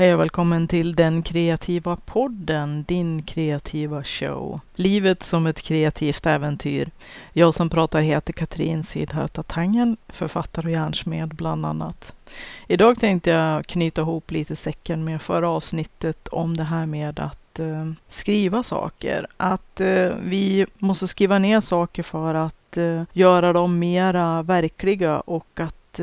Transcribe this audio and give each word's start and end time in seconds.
Hej 0.00 0.14
och 0.14 0.20
välkommen 0.20 0.68
till 0.68 0.94
Den 0.94 1.22
kreativa 1.22 1.96
podden, 1.96 2.84
din 2.88 3.22
kreativa 3.22 4.04
show. 4.04 4.60
Livet 4.74 5.22
som 5.22 5.46
ett 5.46 5.62
kreativt 5.62 6.26
äventyr. 6.26 6.90
Jag 7.32 7.54
som 7.54 7.70
pratar 7.70 8.00
heter 8.00 8.32
Katrin 8.32 8.84
Sidharta 8.84 9.42
Tangen, 9.42 9.96
författare 10.08 10.66
och 10.66 10.72
hjärnsmed 10.72 11.28
bland 11.28 11.66
annat. 11.66 12.14
Idag 12.66 13.00
tänkte 13.00 13.30
jag 13.30 13.66
knyta 13.66 14.00
ihop 14.00 14.30
lite 14.30 14.56
säcken 14.56 15.04
med 15.04 15.22
förra 15.22 15.48
avsnittet 15.48 16.28
om 16.28 16.56
det 16.56 16.64
här 16.64 16.86
med 16.86 17.20
att 17.20 17.58
eh, 17.58 17.90
skriva 18.08 18.62
saker. 18.62 19.26
Att 19.36 19.80
eh, 19.80 20.10
vi 20.22 20.66
måste 20.78 21.08
skriva 21.08 21.38
ner 21.38 21.60
saker 21.60 22.02
för 22.02 22.34
att 22.34 22.76
eh, 22.76 23.02
göra 23.12 23.52
dem 23.52 23.78
mera 23.78 24.42
verkliga 24.42 25.20
och 25.20 25.60
att 25.60 26.00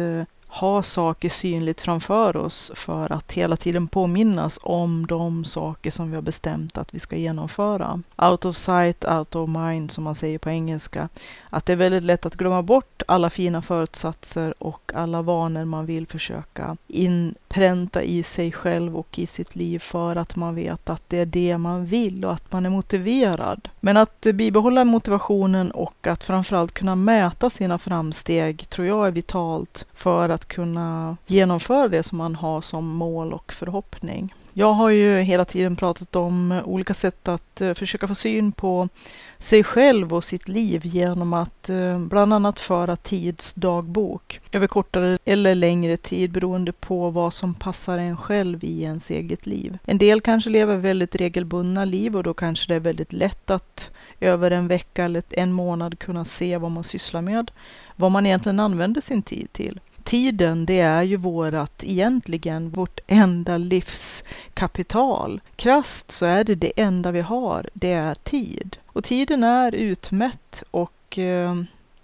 ha 0.47 0.83
saker 0.83 1.29
synligt 1.29 1.81
framför 1.81 2.37
oss 2.37 2.71
för 2.75 3.11
att 3.11 3.31
hela 3.31 3.57
tiden 3.57 3.87
påminnas 3.87 4.59
om 4.63 5.07
de 5.07 5.45
saker 5.45 5.91
som 5.91 6.09
vi 6.09 6.15
har 6.15 6.21
bestämt 6.21 6.77
att 6.77 6.93
vi 6.93 6.99
ska 6.99 7.15
genomföra. 7.15 8.01
Out 8.17 8.45
of 8.45 8.57
sight, 8.57 9.05
out 9.05 9.35
of 9.35 9.49
mind 9.49 9.91
som 9.91 10.03
man 10.03 10.15
säger 10.15 10.39
på 10.39 10.49
engelska. 10.49 11.09
Att 11.49 11.65
det 11.65 11.73
är 11.73 11.77
väldigt 11.77 12.03
lätt 12.03 12.25
att 12.25 12.35
glömma 12.35 12.61
bort 12.61 12.96
alla 13.09 13.29
fina 13.29 13.61
förutsatser 13.61 14.63
och 14.63 14.91
alla 14.95 15.21
vanor 15.21 15.65
man 15.65 15.85
vill 15.85 16.07
försöka 16.07 16.77
inpränta 16.87 18.03
i 18.03 18.23
sig 18.23 18.51
själv 18.51 18.97
och 18.97 19.19
i 19.19 19.27
sitt 19.27 19.55
liv 19.55 19.79
för 19.79 20.15
att 20.15 20.35
man 20.35 20.55
vet 20.55 20.89
att 20.89 21.03
det 21.07 21.17
är 21.17 21.25
det 21.25 21.57
man 21.57 21.85
vill 21.85 22.25
och 22.25 22.33
att 22.33 22.51
man 22.51 22.65
är 22.65 22.69
motiverad. 22.69 23.69
Men 23.79 23.97
att 23.97 24.21
bibehålla 24.21 24.83
motivationen 24.83 25.71
och 25.71 26.07
att 26.07 26.23
framförallt 26.23 26.73
kunna 26.73 26.95
mäta 26.95 27.49
sina 27.49 27.77
framsteg 27.77 28.69
tror 28.69 28.87
jag 28.87 29.07
är 29.07 29.11
vitalt 29.11 29.85
för 29.93 30.29
att 30.29 30.47
kunna 30.47 31.17
genomföra 31.25 31.87
det 31.87 32.03
som 32.03 32.17
man 32.17 32.35
har 32.35 32.61
som 32.61 32.87
mål 32.87 33.33
och 33.33 33.53
förhoppning. 33.53 34.33
Jag 34.59 34.73
har 34.73 34.89
ju 34.89 35.19
hela 35.19 35.45
tiden 35.45 35.75
pratat 35.75 36.15
om 36.15 36.61
olika 36.65 36.93
sätt 36.93 37.27
att 37.27 37.61
eh, 37.61 37.73
försöka 37.73 38.07
få 38.07 38.15
syn 38.15 38.51
på 38.51 38.89
sig 39.37 39.63
själv 39.63 40.13
och 40.13 40.23
sitt 40.23 40.47
liv 40.47 40.85
genom 40.85 41.33
att 41.33 41.69
eh, 41.69 41.99
bland 41.99 42.33
annat 42.33 42.59
föra 42.59 42.95
tidsdagbok 42.95 44.41
över 44.51 44.67
kortare 44.67 45.17
eller 45.25 45.55
längre 45.55 45.97
tid 45.97 46.31
beroende 46.31 46.71
på 46.71 47.09
vad 47.09 47.33
som 47.33 47.53
passar 47.53 47.97
en 47.97 48.17
själv 48.17 48.63
i 48.63 48.83
ens 48.83 49.11
eget 49.11 49.45
liv. 49.45 49.77
En 49.85 49.97
del 49.97 50.21
kanske 50.21 50.49
lever 50.49 50.77
väldigt 50.77 51.15
regelbundna 51.15 51.85
liv 51.85 52.17
och 52.17 52.23
då 52.23 52.33
kanske 52.33 52.67
det 52.67 52.75
är 52.75 52.79
väldigt 52.79 53.13
lätt 53.13 53.49
att 53.49 53.91
över 54.19 54.51
en 54.51 54.67
vecka 54.67 55.05
eller 55.05 55.23
en 55.29 55.51
månad 55.51 55.99
kunna 55.99 56.25
se 56.25 56.57
vad 56.57 56.71
man 56.71 56.83
sysslar 56.83 57.21
med, 57.21 57.51
vad 57.95 58.11
man 58.11 58.25
egentligen 58.25 58.59
använder 58.59 59.01
sin 59.01 59.21
tid 59.21 59.53
till 59.53 59.79
tiden, 60.07 60.65
det 60.65 60.79
är 60.79 61.03
ju 61.03 61.15
vårat, 61.15 61.83
egentligen 61.83 62.69
vårt 62.69 62.99
enda 63.07 63.57
livskapital. 63.57 65.41
Krasst 65.55 66.11
så 66.11 66.25
är 66.25 66.43
det 66.43 66.55
det 66.55 66.71
enda 66.75 67.11
vi 67.11 67.21
har, 67.21 67.69
det 67.73 67.91
är 67.91 68.15
tid. 68.15 68.77
Och 68.85 69.03
tiden 69.03 69.43
är 69.43 69.75
utmätt 69.75 70.63
och 70.71 71.19
eh, 71.19 71.55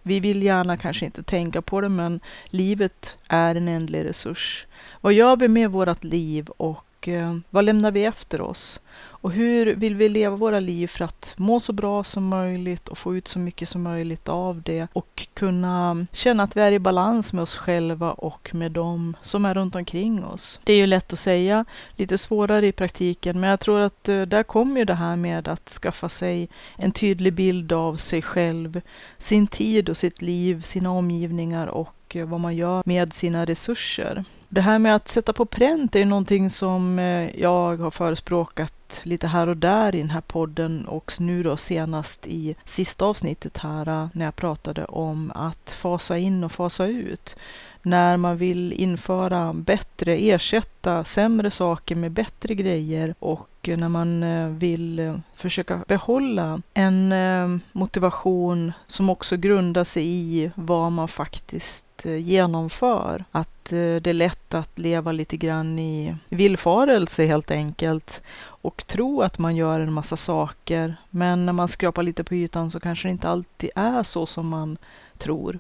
vi 0.02 0.20
vill 0.20 0.44
gärna 0.44 0.78
kanske 0.78 1.06
inte 1.06 1.24
tänka 1.24 1.62
på 1.62 1.82
det, 1.82 1.90
men 1.90 2.20
livet 2.46 3.18
är 3.28 3.56
en 3.56 3.68
ändlig 3.68 4.06
resurs. 4.06 4.66
Vad 5.02 5.14
gör 5.14 5.36
vi 5.36 5.48
med 5.48 5.72
vårt 5.72 6.04
liv 6.04 6.50
och 6.58 7.08
eh, 7.08 7.38
vad 7.50 7.66
lämnar 7.66 7.92
vi 7.92 8.06
efter 8.06 8.42
oss? 8.42 8.80
Och 9.24 9.32
hur 9.32 9.76
vill 9.76 9.96
vi 9.96 10.10
leva 10.10 10.36
våra 10.36 10.60
liv 10.60 10.88
för 10.88 11.06
att 11.06 11.34
må 11.38 11.60
så 11.60 11.74
bra 11.74 12.04
som 12.04 12.28
möjligt 12.28 12.88
och 12.88 12.98
få 12.98 13.16
ut 13.16 13.28
så 13.28 13.40
mycket 13.40 13.70
som 13.70 13.82
möjligt 13.82 14.30
av 14.30 14.62
det 14.62 14.88
och 14.94 15.28
kunna 15.34 16.06
känna 16.12 16.44
att 16.44 16.58
vi 16.58 16.62
är 16.62 16.72
i 16.72 16.80
balans 16.80 17.34
med 17.34 17.42
oss 17.42 17.56
själva 17.56 18.12
och 18.12 18.56
med 18.56 18.72
dem 18.72 19.16
som 19.22 19.46
är 19.46 19.54
runt 19.54 19.76
omkring 19.76 20.26
oss. 20.26 20.60
Det 20.64 20.74
är 20.74 20.78
ju 20.78 20.88
lätt 20.88 21.14
att 21.14 21.20
säga, 21.20 21.66
lite 21.96 22.18
svårare 22.18 22.68
i 22.68 22.72
praktiken, 22.72 23.40
men 23.40 23.50
jag 23.50 23.60
tror 23.60 23.80
att 23.80 24.10
eh, 24.10 24.22
där 24.22 24.44
kommer 24.44 24.80
ju 24.80 24.86
det 24.86 24.94
här 24.94 25.16
med 25.16 25.48
att 25.48 25.70
skaffa 25.70 26.10
sig 26.10 26.50
en 26.78 26.92
tydlig 26.92 27.34
bild 27.34 27.72
av 27.72 27.96
sig 27.96 28.22
själv, 28.22 28.82
sin 29.18 29.48
tid 29.48 29.90
och 29.90 29.98
sitt 29.98 30.22
liv, 30.22 30.62
sina 30.62 30.92
omgivningar 30.92 31.68
och 31.68 32.16
eh, 32.16 32.26
vad 32.26 32.40
man 32.40 32.56
gör 32.56 32.84
med 32.86 33.14
sina 33.14 33.46
resurser. 33.46 34.24
Det 34.54 34.62
här 34.62 34.80
med 34.80 34.96
att 34.96 35.08
sätta 35.08 35.34
på 35.34 35.46
pränt 35.46 35.96
är 35.96 36.06
någonting 36.06 36.50
som 36.50 37.00
eh, 37.00 37.40
jag 37.40 37.78
har 37.78 37.92
förespråkat 37.92 39.02
lite 39.04 39.28
här 39.28 39.50
och 39.50 39.58
där 39.58 39.96
i 39.96 39.98
den 39.98 40.10
här 40.10 40.22
podden 40.22 40.86
och 40.86 41.12
nu 41.20 41.44
då 41.44 41.58
senast 41.58 42.28
i 42.28 42.56
sista 42.66 43.06
avsnittet 43.06 43.58
här 43.58 43.88
eh, 43.88 44.08
när 44.14 44.26
jag 44.26 44.36
pratade 44.36 44.86
om 44.86 45.32
att 45.36 45.72
fasa 45.72 46.18
in 46.18 46.44
och 46.44 46.52
fasa 46.52 46.86
ut. 46.86 47.36
När 47.82 48.18
man 48.18 48.38
vill 48.38 48.74
införa 48.74 49.54
bättre, 49.54 50.18
ersätta 50.18 51.04
sämre 51.04 51.52
saker 51.52 51.96
med 51.96 52.12
bättre 52.12 52.56
grejer 52.56 53.16
och 53.20 53.48
när 53.68 53.90
man 53.90 54.24
eh, 54.24 54.48
vill 54.48 55.00
eh, 55.00 55.16
försöka 55.36 55.84
behålla 55.88 56.62
en 56.74 57.12
eh, 57.12 57.58
motivation 57.72 58.72
som 58.88 59.10
också 59.10 59.38
grundar 59.38 59.84
sig 59.84 60.06
i 60.06 60.52
vad 60.56 60.92
man 60.92 61.08
faktiskt 61.08 61.86
genomför. 62.06 63.24
Att 63.32 63.50
det 63.70 64.08
är 64.08 64.14
lätt 64.14 64.54
att 64.54 64.80
leva 64.80 65.12
lite 65.12 65.38
grann 65.38 65.80
i 65.80 66.16
villfarelse 66.30 67.26
helt 67.26 67.52
enkelt 67.52 68.22
och 68.46 68.88
tro 68.88 69.22
att 69.22 69.40
man 69.40 69.56
gör 69.56 69.80
en 69.80 69.94
massa 69.94 70.18
saker. 70.18 70.96
Men 71.10 71.46
när 71.46 71.54
man 71.54 71.68
skrapar 71.68 72.04
lite 72.04 72.24
på 72.24 72.36
ytan 72.36 72.72
så 72.72 72.80
kanske 72.80 73.08
det 73.08 73.12
inte 73.12 73.30
alltid 73.30 73.70
är 73.76 74.04
så 74.04 74.26
som 74.26 74.48
man 74.48 74.78
tror. 75.18 75.60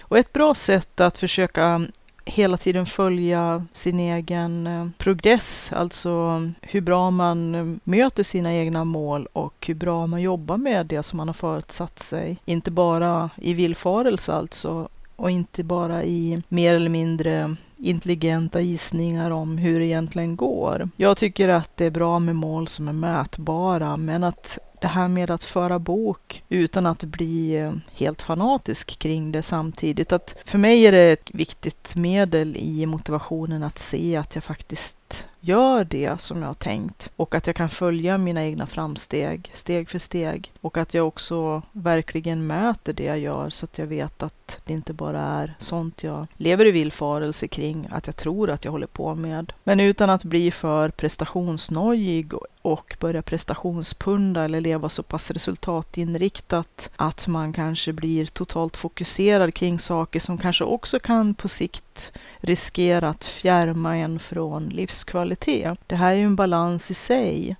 Och 0.00 0.18
ett 0.18 0.32
bra 0.32 0.54
sätt 0.54 1.00
att 1.00 1.18
försöka 1.18 1.86
hela 2.24 2.56
tiden 2.56 2.86
följa 2.86 3.66
sin 3.72 4.00
egen 4.00 4.66
eh, 4.66 4.86
progress, 4.98 5.72
alltså 5.72 6.42
hur 6.60 6.80
bra 6.80 7.10
man 7.10 7.54
eh, 7.54 7.64
möter 7.84 8.22
sina 8.22 8.54
egna 8.54 8.84
mål 8.84 9.28
och 9.32 9.66
hur 9.66 9.74
bra 9.74 10.06
man 10.06 10.22
jobbar 10.22 10.56
med 10.56 10.86
det 10.86 11.02
som 11.02 11.16
man 11.16 11.28
har 11.28 11.34
förutsatt 11.34 11.98
sig. 11.98 12.38
Inte 12.44 12.70
bara 12.70 13.30
i 13.36 13.54
villfarelse 13.54 14.32
alltså, 14.32 14.88
och 15.16 15.30
inte 15.30 15.64
bara 15.64 16.04
i 16.04 16.42
mer 16.48 16.74
eller 16.74 16.90
mindre 16.90 17.56
intelligenta 17.76 18.60
gissningar 18.60 19.30
om 19.30 19.58
hur 19.58 19.80
det 19.80 19.86
egentligen 19.86 20.36
går. 20.36 20.88
Jag 20.96 21.16
tycker 21.16 21.48
att 21.48 21.76
det 21.76 21.84
är 21.84 21.90
bra 21.90 22.18
med 22.18 22.36
mål 22.36 22.68
som 22.68 22.88
är 22.88 22.92
mätbara, 22.92 23.96
men 23.96 24.24
att 24.24 24.58
det 24.82 24.88
här 24.88 25.08
med 25.08 25.30
att 25.30 25.44
föra 25.44 25.78
bok 25.78 26.42
utan 26.48 26.86
att 26.86 27.04
bli 27.04 27.56
eh, 27.56 27.72
helt 27.92 28.22
fanatisk 28.22 28.98
kring 28.98 29.32
det 29.32 29.42
samtidigt. 29.42 30.12
Att 30.12 30.36
för 30.44 30.58
mig 30.58 30.86
är 30.86 30.92
det 30.92 31.12
ett 31.12 31.30
viktigt 31.30 31.96
medel 31.96 32.56
i 32.56 32.86
motivationen 32.86 33.62
att 33.62 33.78
se 33.78 34.16
att 34.16 34.34
jag 34.34 34.44
faktiskt 34.44 35.26
gör 35.40 35.84
det 35.84 36.20
som 36.20 36.40
jag 36.40 36.48
har 36.48 36.54
tänkt 36.54 37.10
och 37.16 37.34
att 37.34 37.46
jag 37.46 37.56
kan 37.56 37.68
följa 37.68 38.18
mina 38.18 38.44
egna 38.44 38.66
framsteg 38.66 39.50
steg 39.54 39.88
för 39.88 39.98
steg 39.98 40.52
och 40.60 40.76
att 40.76 40.94
jag 40.94 41.08
också 41.08 41.62
verkligen 41.72 42.46
mäter 42.46 42.92
det 42.92 43.04
jag 43.04 43.18
gör 43.18 43.50
så 43.50 43.64
att 43.64 43.78
jag 43.78 43.86
vet 43.86 44.22
att 44.22 44.60
det 44.64 44.72
inte 44.72 44.92
bara 44.92 45.20
är 45.20 45.54
sånt 45.58 46.02
jag 46.02 46.26
lever 46.36 46.66
i 46.66 46.70
villfarelse 46.70 47.48
kring 47.48 47.88
att 47.90 48.06
jag 48.06 48.16
tror 48.16 48.50
att 48.50 48.64
jag 48.64 48.72
håller 48.72 48.86
på 48.86 49.14
med. 49.14 49.52
Men 49.64 49.80
utan 49.80 50.10
att 50.10 50.24
bli 50.24 50.50
för 50.50 50.88
prestationsnojig 50.88 52.32
och 52.62 52.96
börja 53.00 53.22
prestationspunda 53.22 54.44
eller 54.44 54.60
leva 54.60 54.88
så 54.88 55.02
pass 55.02 55.30
resultatinriktat 55.30 56.90
att 56.96 57.26
man 57.26 57.52
kanske 57.52 57.92
blir 57.92 58.26
totalt 58.26 58.76
fokuserad 58.76 59.54
kring 59.54 59.78
saker 59.78 60.20
som 60.20 60.38
kanske 60.38 60.64
också 60.64 60.98
kan 60.98 61.34
på 61.34 61.48
sikt 61.48 62.12
riskera 62.40 63.08
att 63.08 63.24
fjärma 63.24 63.96
en 63.96 64.18
från 64.18 64.68
livskvalitet. 64.68 65.78
Det 65.86 65.96
här 65.96 66.10
är 66.10 66.16
ju 66.16 66.24
en 66.24 66.36
balans 66.36 66.90
i 66.90 66.94
sig. 66.94 67.56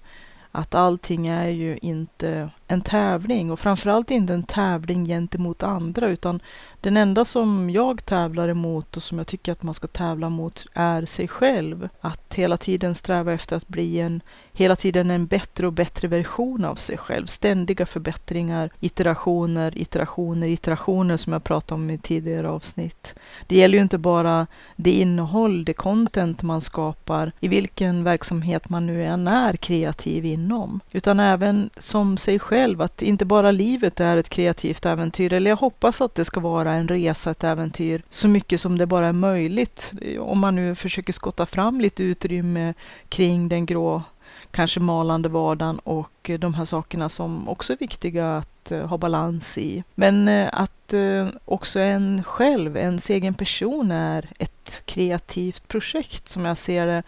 Att 0.55 0.75
allting 0.75 1.27
är 1.27 1.49
ju 1.49 1.79
inte 1.83 2.51
en 2.67 2.81
tävling 2.81 3.51
och 3.51 3.61
framförallt 3.61 4.11
inte 4.11 4.35
en 4.35 4.43
tävling 4.43 5.07
gentemot 5.07 5.63
andra 5.63 6.07
utan 6.07 6.41
den 6.83 6.97
enda 6.97 7.25
som 7.25 7.71
jag 7.71 8.05
tävlar 8.05 8.49
emot 8.49 8.97
och 8.97 9.03
som 9.03 9.19
jag 9.19 9.27
tycker 9.27 9.53
att 9.53 9.63
man 9.63 9.75
ska 9.75 9.87
tävla 9.87 10.29
mot 10.29 10.67
är 10.75 11.07
sig 11.07 11.29
själv. 11.29 11.89
Att 12.01 12.35
hela 12.35 12.57
tiden 12.57 12.95
sträva 12.95 13.33
efter 13.33 13.57
att 13.57 13.69
bli 13.69 14.01
en 14.01 14.23
hela 14.53 14.77
tiden 14.77 15.11
en 15.11 15.27
bättre 15.27 15.67
och 15.67 15.73
bättre 15.73 16.09
version 16.09 16.65
av 16.65 16.75
sig 16.75 16.99
själv. 16.99 17.27
Ständiga 17.27 17.87
förbättringar, 17.87 18.71
iterationer, 18.81 19.79
iterationer, 19.79 20.47
iterationer 20.47 21.17
som 21.17 21.33
jag 21.33 21.45
pratade 21.45 21.75
om 21.75 21.91
i 21.91 21.99
tidigare 21.99 22.49
avsnitt. 22.49 23.15
Det 23.47 23.57
gäller 23.57 23.77
ju 23.77 23.83
inte 23.83 23.99
bara 23.99 24.47
det 24.77 24.91
innehåll, 24.91 25.65
det 25.65 25.73
content 25.73 26.43
man 26.43 26.61
skapar 26.61 27.33
i 27.41 27.49
vilken 27.49 28.05
verksamhet 28.05 28.69
man 28.69 28.87
nu 28.87 29.05
än 29.05 29.29
är 29.29 29.57
kreativ 29.57 30.25
inom, 30.25 30.81
utan 30.91 31.21
även 31.21 31.71
som 31.77 32.17
sig 32.17 32.39
själv, 32.39 32.83
att 32.83 33.03
inte 33.03 33.25
bara 33.25 33.51
livet 33.51 34.01
är 34.01 34.17
ett 34.17 34.29
kreativt 34.29 34.87
äventyr, 34.87 35.33
eller 35.33 35.51
jag 35.51 35.57
hoppas 35.57 36.01
att 36.01 36.15
det 36.15 36.25
ska 36.25 36.41
vara 36.41 36.72
en 36.75 36.89
resa, 36.89 37.31
ett 37.31 37.45
äventyr, 37.45 38.03
så 38.11 38.29
mycket 38.29 38.61
som 38.61 38.79
det 38.79 38.87
bara 38.87 39.07
är 39.07 39.13
möjligt. 39.13 39.93
Om 40.21 40.39
man 40.39 40.55
nu 40.55 40.75
försöker 40.75 41.13
skotta 41.13 41.47
fram 41.47 41.81
lite 41.81 42.03
utrymme 42.03 42.75
kring 43.09 43.49
den 43.49 43.67
grå 43.67 44.03
kanske 44.51 44.81
malande 44.81 45.29
vardagen 45.29 45.79
och 45.79 46.31
de 46.39 46.55
här 46.55 46.65
sakerna 46.65 47.09
som 47.09 47.49
också 47.49 47.73
är 47.73 47.77
viktiga 47.77 48.37
att 48.37 48.73
eh, 48.73 48.87
ha 48.87 48.99
balans 48.99 49.59
i. 49.59 49.85
Men 49.95 50.29
eh, 50.29 50.49
att 50.53 50.93
eh, 50.93 51.29
också 51.45 51.81
en 51.81 52.25
själv, 52.25 52.77
ens 52.77 53.11
egen 53.11 53.35
person 53.35 53.91
är 53.91 54.29
ett 54.39 54.83
kreativt 54.85 55.69
projekt 55.69 56.29
som 56.29 56.45
jag 56.45 56.59
ser 56.59 56.87
det 56.87 57.03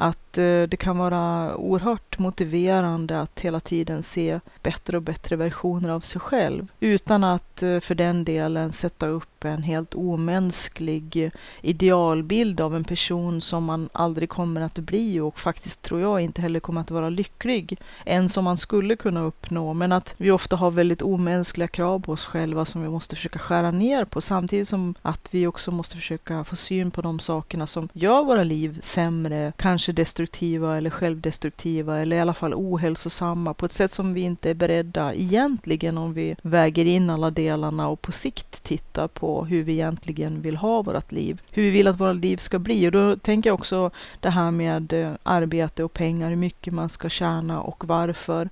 att 0.00 0.38
eh, 0.38 0.62
det 0.62 0.78
kan 0.78 0.98
vara 0.98 1.56
oerhört 1.56 2.18
motiverande 2.18 3.20
att 3.20 3.40
hela 3.40 3.60
tiden 3.60 4.02
se 4.02 4.40
bättre 4.62 4.96
och 4.96 5.02
bättre 5.02 5.36
versioner 5.36 5.88
av 5.88 6.00
sig 6.00 6.20
själv 6.20 6.66
utan 6.80 7.24
att 7.24 7.62
eh, 7.62 7.80
för 7.80 7.94
den 7.94 8.24
delen 8.24 8.72
sätta 8.72 9.06
upp 9.06 9.37
en 9.44 9.62
helt 9.62 9.94
omänsklig 9.94 11.30
idealbild 11.62 12.60
av 12.60 12.76
en 12.76 12.84
person 12.84 13.40
som 13.40 13.64
man 13.64 13.88
aldrig 13.92 14.28
kommer 14.28 14.60
att 14.60 14.78
bli 14.78 15.20
och 15.20 15.40
faktiskt 15.40 15.82
tror 15.82 16.00
jag 16.00 16.20
inte 16.20 16.42
heller 16.42 16.60
kommer 16.60 16.80
att 16.80 16.90
vara 16.90 17.08
lycklig 17.08 17.78
än 18.04 18.28
som 18.28 18.44
man 18.44 18.56
skulle 18.56 18.96
kunna 18.96 19.22
uppnå. 19.22 19.74
Men 19.74 19.92
att 19.92 20.14
vi 20.16 20.30
ofta 20.30 20.56
har 20.56 20.70
väldigt 20.70 21.02
omänskliga 21.02 21.68
krav 21.68 22.00
på 22.00 22.12
oss 22.12 22.24
själva 22.24 22.64
som 22.64 22.82
vi 22.82 22.88
måste 22.88 23.16
försöka 23.16 23.38
skära 23.38 23.70
ner 23.70 24.04
på 24.04 24.20
samtidigt 24.20 24.68
som 24.68 24.94
att 25.02 25.28
vi 25.34 25.46
också 25.46 25.70
måste 25.70 25.96
försöka 25.96 26.44
få 26.44 26.56
syn 26.56 26.90
på 26.90 27.02
de 27.02 27.18
sakerna 27.18 27.66
som 27.66 27.88
gör 27.92 28.24
våra 28.24 28.44
liv 28.44 28.78
sämre, 28.82 29.52
kanske 29.56 29.92
destruktiva 29.92 30.76
eller 30.76 30.90
självdestruktiva 30.90 31.98
eller 31.98 32.16
i 32.16 32.20
alla 32.20 32.34
fall 32.34 32.54
ohälsosamma 32.54 33.54
på 33.54 33.66
ett 33.66 33.72
sätt 33.72 33.92
som 33.92 34.14
vi 34.14 34.20
inte 34.20 34.50
är 34.50 34.54
beredda 34.54 35.14
egentligen 35.14 35.98
om 35.98 36.12
vi 36.12 36.36
väger 36.42 36.84
in 36.84 37.10
alla 37.10 37.30
delarna 37.30 37.88
och 37.88 38.02
på 38.02 38.12
sikt 38.12 38.62
tittar 38.62 39.08
på 39.08 39.27
hur 39.28 39.62
vi 39.62 39.72
egentligen 39.72 40.42
vill 40.42 40.56
ha 40.56 40.82
vårt 40.82 41.12
liv. 41.12 41.42
Hur 41.50 41.62
vi 41.62 41.70
vill 41.70 41.86
att 41.86 42.00
våra 42.00 42.12
liv 42.12 42.36
ska 42.36 42.58
bli. 42.58 42.88
Och 42.88 42.92
då 42.92 43.16
tänker 43.16 43.50
jag 43.50 43.54
också 43.54 43.90
det 44.20 44.30
här 44.30 44.50
med 44.50 44.92
eh, 44.92 45.12
arbete 45.22 45.84
och 45.84 45.92
pengar, 45.92 46.28
hur 46.28 46.36
mycket 46.36 46.74
man 46.74 46.88
ska 46.88 47.08
tjäna 47.08 47.60
och 47.60 47.84
varför. 47.84 48.48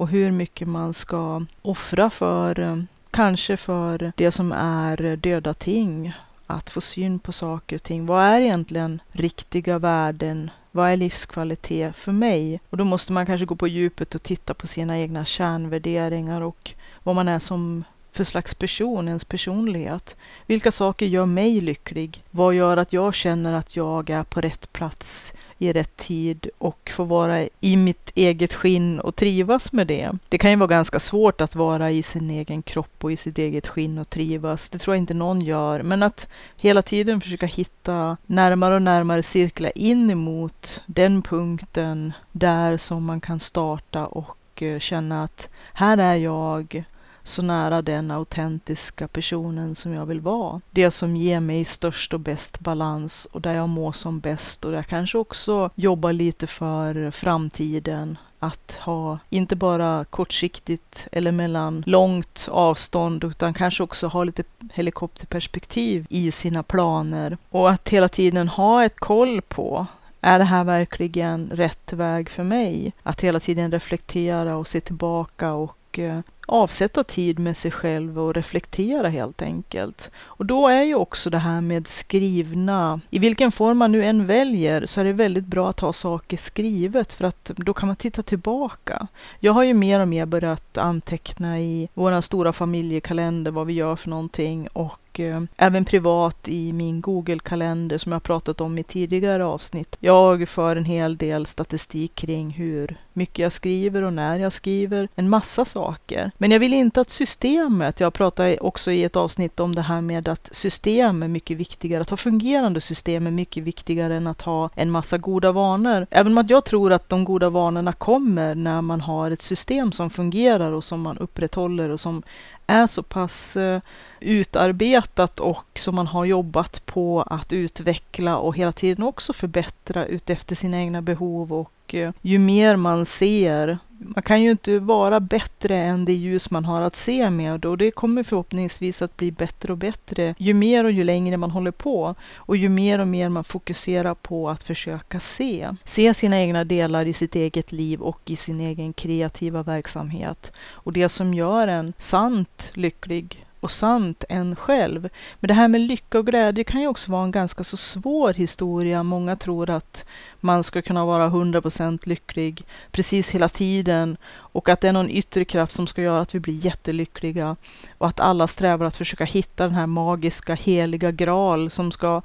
Och 0.00 0.08
hur 0.08 0.30
mycket 0.30 0.68
man 0.68 0.94
ska 0.94 1.44
offra 1.62 2.10
för, 2.10 2.60
eh, 2.60 2.82
kanske 3.10 3.56
för 3.56 4.12
det 4.16 4.30
som 4.30 4.52
är 4.52 5.16
döda 5.16 5.54
ting. 5.54 6.12
Att 6.46 6.70
få 6.70 6.80
syn 6.80 7.18
på 7.18 7.32
saker 7.32 7.76
och 7.76 7.82
ting. 7.82 8.06
Vad 8.06 8.24
är 8.24 8.40
egentligen 8.40 9.02
riktiga 9.12 9.78
värden? 9.78 10.50
Vad 10.70 10.90
är 10.90 10.96
livskvalitet 10.96 11.96
för 11.96 12.12
mig? 12.12 12.60
Och 12.70 12.76
då 12.76 12.84
måste 12.84 13.12
man 13.12 13.26
kanske 13.26 13.46
gå 13.46 13.56
på 13.56 13.68
djupet 13.68 14.14
och 14.14 14.22
titta 14.22 14.54
på 14.54 14.66
sina 14.66 14.98
egna 14.98 15.24
kärnvärderingar 15.24 16.40
och 16.40 16.74
vad 17.02 17.14
man 17.14 17.28
är 17.28 17.38
som 17.38 17.84
för 18.12 18.24
slags 18.24 18.54
person, 18.54 19.08
ens 19.08 19.24
personlighet. 19.24 20.16
Vilka 20.46 20.72
saker 20.72 21.06
gör 21.06 21.26
mig 21.26 21.60
lycklig? 21.60 22.24
Vad 22.30 22.54
gör 22.54 22.76
att 22.76 22.92
jag 22.92 23.14
känner 23.14 23.52
att 23.52 23.76
jag 23.76 24.10
är 24.10 24.24
på 24.24 24.40
rätt 24.40 24.72
plats 24.72 25.32
i 25.60 25.72
rätt 25.72 25.96
tid 25.96 26.50
och 26.58 26.90
får 26.94 27.04
vara 27.06 27.48
i 27.60 27.76
mitt 27.76 28.10
eget 28.14 28.54
skinn 28.54 29.00
och 29.00 29.16
trivas 29.16 29.72
med 29.72 29.86
det. 29.86 30.10
Det 30.28 30.38
kan 30.38 30.50
ju 30.50 30.56
vara 30.56 30.66
ganska 30.66 31.00
svårt 31.00 31.40
att 31.40 31.56
vara 31.56 31.90
i 31.90 32.02
sin 32.02 32.30
egen 32.30 32.62
kropp 32.62 33.04
och 33.04 33.12
i 33.12 33.16
sitt 33.16 33.38
eget 33.38 33.66
skinn 33.66 33.98
och 33.98 34.10
trivas. 34.10 34.68
Det 34.68 34.78
tror 34.78 34.96
jag 34.96 35.02
inte 35.02 35.14
någon 35.14 35.40
gör, 35.40 35.82
men 35.82 36.02
att 36.02 36.28
hela 36.56 36.82
tiden 36.82 37.20
försöka 37.20 37.46
hitta 37.46 38.16
närmare 38.26 38.74
och 38.74 38.82
närmare 38.82 39.22
cirkla 39.22 39.70
in 39.70 40.10
emot 40.10 40.82
den 40.86 41.22
punkten 41.22 42.12
där 42.32 42.76
som 42.76 43.04
man 43.04 43.20
kan 43.20 43.40
starta 43.40 44.06
och 44.06 44.62
eh, 44.62 44.78
känna 44.78 45.24
att 45.24 45.48
här 45.72 45.98
är 45.98 46.14
jag 46.14 46.84
så 47.24 47.42
nära 47.42 47.82
den 47.82 48.10
autentiska 48.10 49.08
personen 49.08 49.74
som 49.74 49.92
jag 49.92 50.06
vill 50.06 50.20
vara. 50.20 50.60
Det 50.70 50.90
som 50.90 51.16
ger 51.16 51.40
mig 51.40 51.64
störst 51.64 52.14
och 52.14 52.20
bäst 52.20 52.60
balans 52.60 53.26
och 53.32 53.40
där 53.40 53.54
jag 53.54 53.68
mår 53.68 53.92
som 53.92 54.20
bäst 54.20 54.64
och 54.64 54.70
där 54.70 54.78
jag 54.78 54.86
kanske 54.86 55.18
också 55.18 55.70
jobbar 55.74 56.12
lite 56.12 56.46
för 56.46 57.10
framtiden 57.10 58.18
att 58.38 58.78
ha 58.80 59.18
inte 59.30 59.56
bara 59.56 60.04
kortsiktigt 60.04 61.08
eller 61.12 61.32
mellan 61.32 61.82
långt 61.86 62.48
avstånd 62.50 63.24
utan 63.24 63.54
kanske 63.54 63.82
också 63.82 64.06
ha 64.06 64.24
lite 64.24 64.42
helikopterperspektiv 64.72 66.06
i 66.10 66.32
sina 66.32 66.62
planer 66.62 67.38
och 67.50 67.70
att 67.70 67.88
hela 67.88 68.08
tiden 68.08 68.48
ha 68.48 68.84
ett 68.84 69.00
koll 69.00 69.42
på 69.42 69.86
är 70.20 70.38
det 70.38 70.44
här 70.44 70.64
verkligen 70.64 71.50
rätt 71.52 71.92
väg 71.92 72.30
för 72.30 72.42
mig? 72.42 72.92
Att 73.02 73.20
hela 73.20 73.40
tiden 73.40 73.72
reflektera 73.72 74.56
och 74.56 74.66
se 74.66 74.80
tillbaka 74.80 75.52
och 75.52 75.98
eh, 75.98 76.20
avsätta 76.50 77.04
tid 77.04 77.38
med 77.38 77.56
sig 77.56 77.70
själv 77.70 78.18
och 78.18 78.34
reflektera 78.34 79.08
helt 79.08 79.42
enkelt. 79.42 80.10
Och 80.24 80.46
då 80.46 80.68
är 80.68 80.82
ju 80.82 80.94
också 80.94 81.30
det 81.30 81.38
här 81.38 81.60
med 81.60 81.88
skrivna, 81.88 83.00
i 83.10 83.18
vilken 83.18 83.52
form 83.52 83.78
man 83.78 83.92
nu 83.92 84.04
än 84.04 84.26
väljer, 84.26 84.86
så 84.86 85.00
är 85.00 85.04
det 85.04 85.12
väldigt 85.12 85.46
bra 85.46 85.70
att 85.70 85.80
ha 85.80 85.92
saker 85.92 86.36
skrivet 86.36 87.12
för 87.12 87.24
att 87.24 87.50
då 87.56 87.74
kan 87.74 87.86
man 87.86 87.96
titta 87.96 88.22
tillbaka. 88.22 89.06
Jag 89.40 89.52
har 89.52 89.62
ju 89.62 89.74
mer 89.74 90.00
och 90.00 90.08
mer 90.08 90.26
börjat 90.26 90.78
anteckna 90.78 91.60
i 91.60 91.88
vår 91.94 92.20
stora 92.20 92.52
familjekalender 92.52 93.50
vad 93.50 93.66
vi 93.66 93.72
gör 93.72 93.96
för 93.96 94.10
någonting 94.10 94.68
och 94.72 95.09
och 95.10 95.20
eh, 95.20 95.42
även 95.56 95.84
privat 95.84 96.48
i 96.48 96.72
min 96.72 97.00
Google-kalender 97.00 97.98
som 97.98 98.12
jag 98.12 98.22
pratat 98.22 98.60
om 98.60 98.78
i 98.78 98.82
tidigare 98.82 99.44
avsnitt. 99.44 99.96
Jag 100.00 100.48
för 100.48 100.76
en 100.76 100.84
hel 100.84 101.16
del 101.16 101.46
statistik 101.46 102.14
kring 102.14 102.50
hur 102.50 102.96
mycket 103.12 103.38
jag 103.38 103.52
skriver 103.52 104.02
och 104.02 104.12
när 104.12 104.38
jag 104.38 104.52
skriver, 104.52 105.08
en 105.14 105.28
massa 105.28 105.64
saker. 105.64 106.30
Men 106.38 106.50
jag 106.50 106.60
vill 106.60 106.72
inte 106.72 107.00
att 107.00 107.10
systemet, 107.10 108.00
jag 108.00 108.14
pratade 108.14 108.58
också 108.58 108.90
i 108.90 109.04
ett 109.04 109.16
avsnitt 109.16 109.60
om 109.60 109.74
det 109.74 109.82
här 109.82 110.00
med 110.00 110.28
att 110.28 110.48
system 110.52 111.22
är 111.22 111.28
mycket 111.28 111.56
viktigare, 111.56 112.02
att 112.02 112.10
ha 112.10 112.16
fungerande 112.16 112.80
system 112.80 113.26
är 113.26 113.30
mycket 113.30 113.64
viktigare 113.64 114.16
än 114.16 114.26
att 114.26 114.42
ha 114.42 114.70
en 114.74 114.90
massa 114.90 115.18
goda 115.18 115.52
vanor. 115.52 116.06
Även 116.10 116.32
om 116.32 116.38
att 116.38 116.50
jag 116.50 116.64
tror 116.64 116.92
att 116.92 117.08
de 117.08 117.24
goda 117.24 117.50
vanorna 117.50 117.92
kommer 117.92 118.54
när 118.54 118.80
man 118.80 119.00
har 119.00 119.30
ett 119.30 119.42
system 119.42 119.92
som 119.92 120.10
fungerar 120.10 120.72
och 120.72 120.84
som 120.84 121.00
man 121.00 121.18
upprätthåller 121.18 121.88
och 121.90 122.00
som 122.00 122.22
är 122.70 122.86
så 122.86 123.02
pass 123.02 123.56
eh, 123.56 123.80
utarbetat 124.20 125.40
och 125.40 125.66
som 125.74 125.94
man 125.94 126.06
har 126.06 126.24
jobbat 126.24 126.86
på 126.86 127.22
att 127.22 127.52
utveckla 127.52 128.36
och 128.36 128.56
hela 128.56 128.72
tiden 128.72 129.04
också 129.04 129.32
förbättra 129.32 130.06
utefter 130.06 130.56
sina 130.56 130.80
egna 130.80 131.02
behov 131.02 131.52
och 131.52 131.94
eh, 131.94 132.12
ju 132.22 132.38
mer 132.38 132.76
man 132.76 133.06
ser 133.06 133.78
man 134.02 134.22
kan 134.22 134.42
ju 134.42 134.50
inte 134.50 134.78
vara 134.78 135.20
bättre 135.20 135.76
än 135.76 136.04
det 136.04 136.12
ljus 136.12 136.50
man 136.50 136.64
har 136.64 136.82
att 136.82 136.96
se 136.96 137.30
med 137.30 137.64
och 137.64 137.78
det 137.78 137.90
kommer 137.90 138.22
förhoppningsvis 138.22 139.02
att 139.02 139.16
bli 139.16 139.32
bättre 139.32 139.72
och 139.72 139.78
bättre 139.78 140.34
ju 140.38 140.54
mer 140.54 140.84
och 140.84 140.90
ju 140.90 141.04
längre 141.04 141.36
man 141.36 141.50
håller 141.50 141.70
på 141.70 142.14
och 142.34 142.56
ju 142.56 142.68
mer 142.68 142.98
och 142.98 143.08
mer 143.08 143.28
man 143.28 143.44
fokuserar 143.44 144.14
på 144.14 144.50
att 144.50 144.62
försöka 144.62 145.20
se. 145.20 145.68
Se 145.84 146.14
sina 146.14 146.40
egna 146.40 146.64
delar 146.64 147.06
i 147.06 147.12
sitt 147.12 147.34
eget 147.34 147.72
liv 147.72 148.00
och 148.00 148.20
i 148.24 148.36
sin 148.36 148.60
egen 148.60 148.92
kreativa 148.92 149.62
verksamhet 149.62 150.52
och 150.68 150.92
det 150.92 151.08
som 151.08 151.34
gör 151.34 151.68
en 151.68 151.92
sant 151.98 152.70
lycklig 152.74 153.46
och 153.60 153.70
sant 153.70 154.24
än 154.28 154.56
själv. 154.56 155.08
Men 155.40 155.48
det 155.48 155.54
här 155.54 155.68
med 155.68 155.80
lycka 155.80 156.18
och 156.18 156.26
glädje 156.26 156.64
kan 156.64 156.80
ju 156.80 156.86
också 156.86 157.12
vara 157.12 157.24
en 157.24 157.30
ganska 157.30 157.64
så 157.64 157.76
svår 157.76 158.32
historia. 158.32 159.02
Många 159.02 159.36
tror 159.36 159.70
att 159.70 160.04
man 160.40 160.64
ska 160.64 160.82
kunna 160.82 161.04
vara 161.04 161.28
100% 161.28 161.98
lycklig 162.04 162.64
precis 162.90 163.30
hela 163.30 163.48
tiden 163.48 164.16
och 164.32 164.68
att 164.68 164.80
det 164.80 164.88
är 164.88 164.92
någon 164.92 165.10
yttre 165.10 165.44
kraft 165.44 165.72
som 165.72 165.86
ska 165.86 166.02
göra 166.02 166.20
att 166.20 166.34
vi 166.34 166.40
blir 166.40 166.66
jättelyckliga 166.66 167.56
och 167.98 168.08
att 168.08 168.20
alla 168.20 168.46
strävar 168.46 168.86
att 168.86 168.96
försöka 168.96 169.24
hitta 169.24 169.64
den 169.64 169.74
här 169.74 169.86
magiska 169.86 170.54
heliga 170.54 171.10
graal 171.10 171.70
som 171.70 171.92
ska 171.92 172.22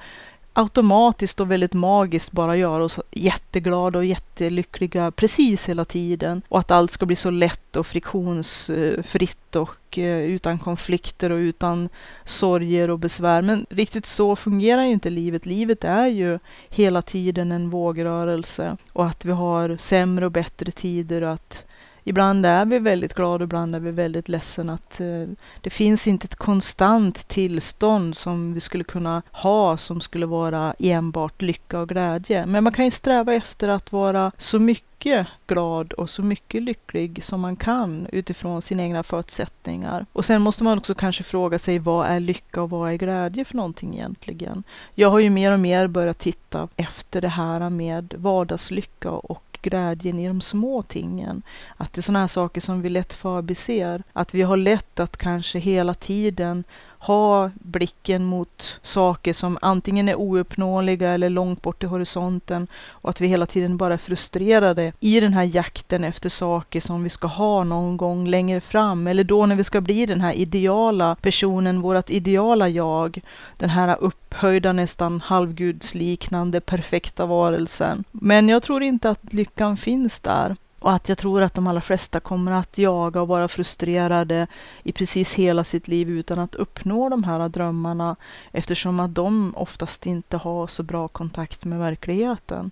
automatiskt 0.57 1.39
och 1.39 1.51
väldigt 1.51 1.73
magiskt 1.73 2.31
bara 2.31 2.55
göra 2.55 2.83
oss 2.83 2.99
jätteglada 3.11 3.99
och 3.99 4.05
jättelyckliga 4.05 5.11
precis 5.11 5.69
hela 5.69 5.85
tiden. 5.85 6.41
Och 6.47 6.59
att 6.59 6.71
allt 6.71 6.91
ska 6.91 7.05
bli 7.05 7.15
så 7.15 7.29
lätt 7.29 7.75
och 7.75 7.87
friktionsfritt 7.87 9.55
och 9.55 9.97
eh, 9.97 10.23
utan 10.23 10.59
konflikter 10.59 11.29
och 11.29 11.37
utan 11.37 11.89
sorger 12.25 12.89
och 12.89 12.99
besvär. 12.99 13.41
Men 13.41 13.65
riktigt 13.69 14.05
så 14.05 14.35
fungerar 14.35 14.83
ju 14.83 14.91
inte 14.91 15.09
livet. 15.09 15.45
Livet 15.45 15.83
är 15.83 16.07
ju 16.07 16.39
hela 16.69 17.01
tiden 17.01 17.51
en 17.51 17.69
vågrörelse 17.69 18.77
och 18.93 19.05
att 19.05 19.25
vi 19.25 19.31
har 19.31 19.77
sämre 19.77 20.25
och 20.25 20.31
bättre 20.31 20.71
tider 20.71 21.21
och 21.21 21.31
att 21.31 21.65
ibland 22.07 22.45
är 22.45 22.65
vi 22.65 22.79
väldigt 22.79 23.13
glada, 23.13 23.35
och 23.35 23.47
ibland 23.47 23.75
är 23.75 23.79
vi 23.79 23.91
väldigt 23.91 24.29
ledsen 24.29 24.69
att 24.69 24.99
eh, 24.99 25.27
det 25.61 25.69
finns 25.69 26.07
inte 26.07 26.25
ett 26.25 26.35
konstant 26.35 27.27
tillstånd 27.27 28.17
som 28.17 28.53
vi 28.53 28.59
skulle 28.59 28.83
kunna 28.83 29.21
ha 29.31 29.77
som 29.77 30.01
skulle 30.01 30.25
vara 30.25 30.73
enbart 30.79 31.41
lycka 31.41 31.79
och 31.79 31.89
glädje. 31.89 32.45
Men 32.45 32.63
man 32.63 32.73
kan 32.73 32.85
ju 32.85 32.91
sträva 32.91 33.33
efter 33.33 33.67
att 33.67 33.91
vara 33.91 34.31
så 34.37 34.59
mycket 34.59 35.27
glad 35.47 35.93
och 35.93 36.09
så 36.09 36.23
mycket 36.23 36.63
lycklig 36.63 37.23
som 37.23 37.41
man 37.41 37.55
kan 37.55 38.07
utifrån 38.11 38.61
sina 38.61 38.83
egna 38.83 39.03
förutsättningar. 39.03 40.05
Och 40.13 40.25
sen 40.25 40.41
måste 40.41 40.63
man 40.63 40.77
också 40.77 40.95
kanske 40.95 41.23
fråga 41.23 41.59
sig 41.59 41.79
vad 41.79 42.07
är 42.07 42.19
lycka 42.19 42.61
och 42.61 42.69
vad 42.69 42.91
är 42.91 42.95
glädje 42.95 43.45
för 43.45 43.55
någonting 43.55 43.93
egentligen? 43.93 44.63
Jag 44.95 45.09
har 45.09 45.19
ju 45.19 45.29
mer 45.29 45.51
och 45.51 45.59
mer 45.59 45.87
börjat 45.87 46.19
titta 46.19 46.67
efter 46.75 47.21
det 47.21 47.27
här 47.27 47.69
med 47.69 48.13
vardagslycka 48.17 49.11
och 49.11 49.44
glädjen 49.69 50.19
i 50.19 50.27
de 50.27 50.41
små 50.41 50.81
tingen. 50.81 51.41
Att 51.77 51.93
det 51.93 51.99
är 51.99 52.03
sådana 52.03 52.19
här 52.19 52.27
saker 52.27 52.61
som 52.61 52.81
vi 52.81 52.89
lätt 52.89 53.13
förbiser. 53.13 54.03
Att 54.13 54.33
vi 54.33 54.41
har 54.41 54.57
lätt 54.57 54.99
att 54.99 55.17
kanske 55.17 55.59
hela 55.59 55.93
tiden 55.93 56.63
ha 57.05 57.51
blicken 57.53 58.25
mot 58.25 58.79
saker 58.81 59.33
som 59.33 59.57
antingen 59.61 60.09
är 60.09 60.15
ouppnåeliga 60.15 61.09
eller 61.09 61.29
långt 61.29 61.61
bort 61.61 61.83
i 61.83 61.85
horisonten 61.85 62.67
och 62.87 63.09
att 63.09 63.21
vi 63.21 63.27
hela 63.27 63.45
tiden 63.45 63.77
bara 63.77 63.93
är 63.93 63.97
frustrerade 63.97 64.93
i 64.99 65.19
den 65.19 65.33
här 65.33 65.43
jakten 65.43 66.03
efter 66.03 66.29
saker 66.29 66.81
som 66.81 67.03
vi 67.03 67.09
ska 67.09 67.27
ha 67.27 67.63
någon 67.63 67.97
gång 67.97 68.27
längre 68.27 68.61
fram 68.61 69.07
eller 69.07 69.23
då 69.23 69.45
när 69.45 69.55
vi 69.55 69.63
ska 69.63 69.81
bli 69.81 70.05
den 70.05 70.21
här 70.21 70.33
ideala 70.33 71.15
personen, 71.21 71.81
vårt 71.81 72.09
ideala 72.09 72.69
jag, 72.69 73.21
den 73.57 73.69
här 73.69 73.97
upphöjda 73.99 74.73
nästan 74.73 75.21
halvgudsliknande 75.21 76.61
perfekta 76.61 77.25
varelsen. 77.25 78.03
Men 78.11 78.49
jag 78.49 78.63
tror 78.63 78.83
inte 78.83 79.09
att 79.09 79.33
lyckan 79.33 79.77
finns 79.77 80.19
där. 80.19 80.55
Och 80.85 80.93
att 80.93 81.09
jag 81.09 81.17
tror 81.17 81.41
att 81.41 81.53
de 81.53 81.67
allra 81.67 81.81
flesta 81.81 82.19
kommer 82.19 82.51
att 82.51 82.77
jaga 82.77 83.21
och 83.21 83.27
vara 83.27 83.47
frustrerade 83.47 84.47
i 84.83 84.91
precis 84.91 85.33
hela 85.33 85.63
sitt 85.63 85.87
liv 85.87 86.09
utan 86.09 86.39
att 86.39 86.55
uppnå 86.55 87.09
de 87.09 87.23
här 87.23 87.49
drömmarna 87.49 88.15
eftersom 88.51 88.99
att 88.99 89.15
de 89.15 89.53
oftast 89.55 90.05
inte 90.05 90.37
har 90.37 90.67
så 90.67 90.83
bra 90.83 91.07
kontakt 91.07 91.65
med 91.65 91.79
verkligheten. 91.79 92.71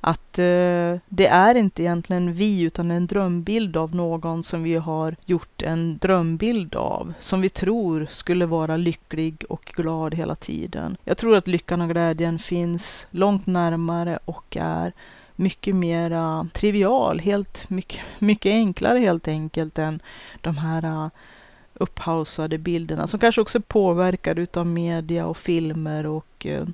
Att 0.00 0.38
eh, 0.38 0.98
det 1.08 1.26
är 1.26 1.54
inte 1.54 1.82
egentligen 1.82 2.32
vi 2.32 2.60
utan 2.60 2.90
en 2.90 3.06
drömbild 3.06 3.76
av 3.76 3.94
någon 3.94 4.42
som 4.42 4.62
vi 4.62 4.76
har 4.76 5.16
gjort 5.24 5.62
en 5.62 5.98
drömbild 5.98 6.74
av. 6.74 7.12
Som 7.20 7.40
vi 7.40 7.48
tror 7.48 8.06
skulle 8.10 8.46
vara 8.46 8.76
lycklig 8.76 9.44
och 9.48 9.72
glad 9.76 10.14
hela 10.14 10.34
tiden. 10.34 10.96
Jag 11.04 11.18
tror 11.18 11.36
att 11.36 11.46
lyckan 11.46 11.80
och 11.80 11.88
glädjen 11.88 12.38
finns 12.38 13.06
långt 13.10 13.46
närmare 13.46 14.18
och 14.24 14.56
är 14.60 14.92
mycket 15.36 15.74
mer 15.74 16.48
trivial, 16.52 17.18
helt 17.18 17.70
mycket, 17.70 18.00
mycket 18.18 18.50
enklare 18.50 18.98
helt 18.98 19.28
enkelt 19.28 19.78
än 19.78 20.02
de 20.40 20.56
här 20.56 20.84
äh, 20.84 21.08
upphausade 21.74 22.58
bilderna 22.58 23.06
som 23.06 23.20
kanske 23.20 23.40
också 23.40 23.58
är 23.58 23.62
påverkade 23.62 24.42
utav 24.42 24.66
media 24.66 25.26
och 25.26 25.36
filmer 25.36 26.06
och 26.06 26.46
äh, 26.46 26.66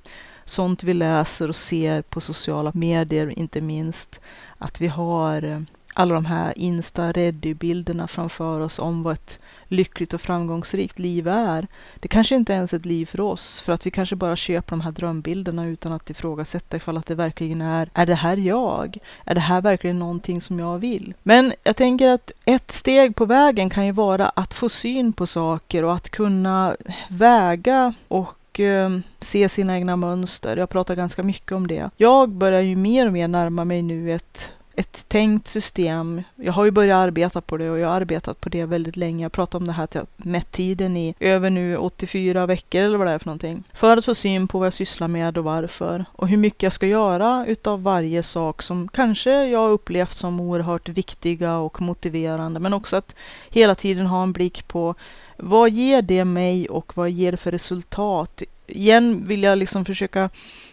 sånt 0.44 0.82
vi 0.84 0.94
läser 0.94 1.48
och 1.48 1.56
ser 1.56 2.02
på 2.02 2.20
sociala 2.20 2.72
medier 2.74 3.38
inte 3.38 3.60
minst. 3.60 4.20
Att 4.58 4.80
vi 4.80 4.86
har 4.86 5.42
äh, 5.42 5.60
alla 5.94 6.14
de 6.14 6.24
här 6.24 6.58
Insta-ready-bilderna 6.58 8.06
framför 8.06 8.60
oss 8.60 8.78
om 8.78 9.02
vad 9.02 9.12
ett 9.12 9.38
lyckligt 9.64 10.14
och 10.14 10.20
framgångsrikt 10.20 10.98
liv 10.98 11.28
är. 11.28 11.66
Det 12.00 12.08
kanske 12.08 12.34
inte 12.34 12.52
ens 12.52 12.72
är 12.72 12.76
ett 12.76 12.86
liv 12.86 13.06
för 13.06 13.20
oss, 13.20 13.60
för 13.60 13.72
att 13.72 13.86
vi 13.86 13.90
kanske 13.90 14.16
bara 14.16 14.36
köper 14.36 14.70
de 14.70 14.80
här 14.80 14.90
drömbilderna 14.90 15.66
utan 15.66 15.92
att 15.92 16.10
ifrågasätta 16.10 16.76
ifall 16.76 16.96
att 16.96 17.06
det 17.06 17.14
verkligen 17.14 17.60
är, 17.60 17.90
är 17.94 18.06
det 18.06 18.14
här 18.14 18.36
jag? 18.36 18.98
Är 19.24 19.34
det 19.34 19.40
här 19.40 19.60
verkligen 19.60 19.98
någonting 19.98 20.40
som 20.40 20.58
jag 20.58 20.78
vill? 20.78 21.14
Men 21.22 21.52
jag 21.62 21.76
tänker 21.76 22.08
att 22.08 22.32
ett 22.44 22.70
steg 22.70 23.16
på 23.16 23.24
vägen 23.24 23.70
kan 23.70 23.86
ju 23.86 23.92
vara 23.92 24.28
att 24.28 24.54
få 24.54 24.68
syn 24.68 25.12
på 25.12 25.26
saker 25.26 25.84
och 25.84 25.94
att 25.94 26.10
kunna 26.10 26.76
väga 27.08 27.94
och 28.08 28.60
eh, 28.60 28.90
se 29.20 29.48
sina 29.48 29.76
egna 29.76 29.96
mönster. 29.96 30.56
Jag 30.56 30.70
pratar 30.70 30.94
ganska 30.94 31.22
mycket 31.22 31.52
om 31.52 31.66
det. 31.66 31.90
Jag 31.96 32.28
börjar 32.28 32.60
ju 32.60 32.76
mer 32.76 33.06
och 33.06 33.12
mer 33.12 33.28
närma 33.28 33.64
mig 33.64 33.82
nu 33.82 34.14
ett 34.14 34.52
ett 34.80 35.08
tänkt 35.08 35.48
system. 35.48 36.22
Jag 36.36 36.52
har 36.52 36.64
ju 36.64 36.70
börjat 36.70 36.96
arbeta 36.96 37.40
på 37.40 37.56
det 37.56 37.70
och 37.70 37.78
jag 37.78 37.88
har 37.88 37.94
arbetat 37.94 38.40
på 38.40 38.48
det 38.48 38.64
väldigt 38.64 38.96
länge. 38.96 39.24
Jag 39.24 39.32
pratar 39.32 39.58
om 39.58 39.66
det 39.66 39.72
här 39.72 39.84
att 39.84 39.94
jag 39.94 40.06
mätt 40.16 40.52
tiden 40.52 40.96
i 40.96 41.14
över 41.20 41.50
nu 41.50 41.76
84 41.76 42.46
veckor 42.46 42.82
eller 42.82 42.98
vad 42.98 43.06
det 43.06 43.12
är 43.12 43.18
för 43.18 43.26
någonting. 43.26 43.64
För 43.72 43.96
att 43.96 44.04
få 44.04 44.14
syn 44.14 44.48
på 44.48 44.58
vad 44.58 44.66
jag 44.66 44.72
sysslar 44.72 45.08
med 45.08 45.38
och 45.38 45.44
varför. 45.44 46.04
Och 46.12 46.28
hur 46.28 46.36
mycket 46.36 46.62
jag 46.62 46.72
ska 46.72 46.86
göra 46.86 47.44
utav 47.46 47.82
varje 47.82 48.22
sak 48.22 48.62
som 48.62 48.88
kanske 48.88 49.44
jag 49.46 49.58
har 49.58 49.70
upplevt 49.70 50.16
som 50.16 50.40
oerhört 50.40 50.88
viktiga 50.88 51.56
och 51.56 51.80
motiverande. 51.82 52.60
Men 52.60 52.72
också 52.72 52.96
att 52.96 53.14
hela 53.50 53.74
tiden 53.74 54.06
ha 54.06 54.22
en 54.22 54.32
blick 54.32 54.68
på 54.68 54.94
vad 55.36 55.70
ger 55.70 56.02
det 56.02 56.24
mig 56.24 56.68
och 56.68 56.96
vad 56.96 57.10
ger 57.10 57.32
det 57.32 57.38
för 57.38 57.50
resultat? 57.50 58.42
Igen 58.66 59.26
vill 59.26 59.42
jag 59.42 59.58
liksom 59.58 59.84
försöka 59.84 60.30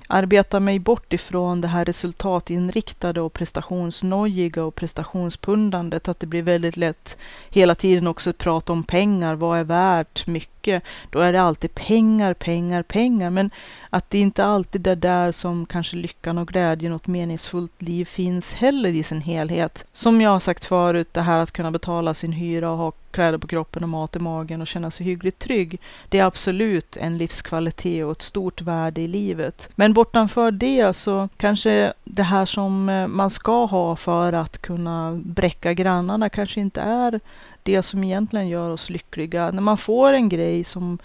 arbeta 0.07 0.59
mig 0.59 0.79
bort 0.79 1.13
ifrån 1.13 1.61
det 1.61 1.67
här 1.67 1.85
resultatinriktade 1.85 3.21
och 3.21 3.33
prestationsnojiga 3.33 4.63
och 4.63 4.75
prestationspundandet. 4.75 6.07
Att 6.07 6.19
det 6.19 6.27
blir 6.27 6.41
väldigt 6.41 6.77
lätt 6.77 7.17
hela 7.49 7.75
tiden 7.75 8.07
också 8.07 8.29
att 8.29 8.37
prata 8.37 8.73
om 8.73 8.83
pengar. 8.83 9.35
Vad 9.35 9.59
är 9.59 9.63
värt 9.63 10.27
mycket? 10.27 10.83
Då 11.09 11.19
är 11.19 11.33
det 11.33 11.41
alltid 11.41 11.75
pengar, 11.75 12.33
pengar, 12.33 12.83
pengar. 12.83 13.29
Men 13.29 13.49
att 13.89 14.09
det 14.09 14.17
inte 14.17 14.45
alltid 14.45 14.87
är 14.87 14.95
där 14.95 15.31
som 15.31 15.65
kanske 15.65 15.95
lyckan 15.95 16.37
och 16.37 16.47
glädjen 16.47 16.93
och 16.93 17.01
ett 17.01 17.07
meningsfullt 17.07 17.81
liv 17.81 18.05
finns 18.05 18.53
heller 18.53 18.89
i 18.89 19.03
sin 19.03 19.21
helhet. 19.21 19.85
Som 19.93 20.21
jag 20.21 20.29
har 20.29 20.39
sagt 20.39 20.65
förut, 20.65 21.13
det 21.13 21.21
här 21.21 21.39
att 21.39 21.51
kunna 21.51 21.71
betala 21.71 22.13
sin 22.13 22.31
hyra 22.31 22.71
och 22.71 22.77
ha 22.77 22.91
kläder 23.11 23.37
på 23.37 23.47
kroppen 23.47 23.83
och 23.83 23.89
mat 23.89 24.15
i 24.15 24.19
magen 24.19 24.61
och 24.61 24.67
känna 24.67 24.91
sig 24.91 25.05
hyggligt 25.05 25.39
trygg. 25.39 25.79
Det 26.09 26.19
är 26.19 26.25
absolut 26.25 26.97
en 26.97 27.17
livskvalitet 27.17 28.05
och 28.05 28.11
ett 28.11 28.21
stort 28.21 28.61
värde 28.61 29.01
i 29.01 29.07
livet. 29.07 29.69
Men 29.75 29.93
bortanför 29.93 30.51
det 30.51 30.93
så 30.93 31.29
kanske 31.37 31.93
det 32.03 32.23
här 32.23 32.45
som 32.45 32.89
eh, 32.89 33.07
man 33.07 33.29
ska 33.29 33.65
ha 33.65 33.95
för 33.95 34.33
att 34.33 34.61
kunna 34.61 35.21
bräcka 35.25 35.73
grannarna 35.73 36.29
kanske 36.29 36.59
inte 36.59 36.81
är 36.81 37.19
det 37.63 37.83
som 37.83 38.03
egentligen 38.03 38.47
gör 38.47 38.69
oss 38.69 38.89
lyckliga. 38.89 39.51
När 39.51 39.61
man 39.61 39.77
får 39.77 40.13
en 40.13 40.29
grej 40.29 40.63
som 40.63 40.97